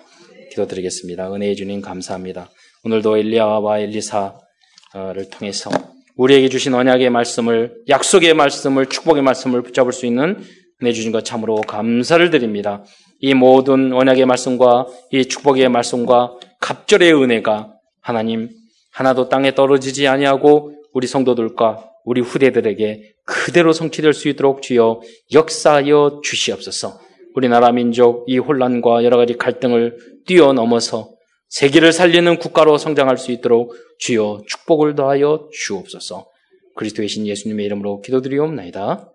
기도드리겠습니다. 0.50 1.32
은혜의 1.32 1.54
주님 1.54 1.80
감사합니다. 1.80 2.50
오늘도 2.84 3.16
엘리야와 3.18 3.78
엘리사를 3.78 4.32
통해서 5.30 5.70
우리에게 6.16 6.48
주신 6.48 6.74
언약의 6.74 7.10
말씀을 7.10 7.74
약속의 7.88 8.34
말씀을 8.34 8.86
축복의 8.86 9.22
말씀을 9.22 9.62
붙잡을 9.62 9.92
수 9.92 10.06
있는 10.06 10.42
은혜 10.82 10.92
주신 10.92 11.12
것 11.12 11.24
참으로 11.24 11.60
감사를 11.60 12.30
드립니다. 12.30 12.84
이 13.20 13.34
모든 13.34 13.92
언약의 13.92 14.26
말씀과 14.26 14.86
이 15.12 15.26
축복의 15.26 15.68
말씀과 15.68 16.36
갑절의 16.58 17.14
은혜가 17.14 17.74
하나님 18.00 18.50
하나도 18.92 19.28
땅에 19.28 19.54
떨어지지 19.54 20.08
아니하고 20.08 20.74
우리 20.92 21.06
성도들과 21.06 21.89
우리 22.04 22.20
후대들에게 22.20 23.14
그대로 23.24 23.72
성취될 23.72 24.12
수 24.12 24.28
있도록 24.28 24.62
주여 24.62 25.00
역사하여 25.32 26.20
주시옵소서. 26.24 27.00
우리나라 27.34 27.70
민족 27.70 28.24
이 28.26 28.38
혼란과 28.38 29.04
여러 29.04 29.16
가지 29.16 29.36
갈등을 29.36 29.96
뛰어넘어서 30.26 31.10
세계를 31.48 31.92
살리는 31.92 32.38
국가로 32.38 32.78
성장할 32.78 33.18
수 33.18 33.32
있도록 33.32 33.74
주여 33.98 34.42
축복을 34.46 34.94
더하여 34.94 35.48
주옵소서. 35.52 36.26
그리스도의 36.76 37.08
신 37.08 37.26
예수님의 37.26 37.66
이름으로 37.66 38.00
기도드리옵나이다. 38.00 39.12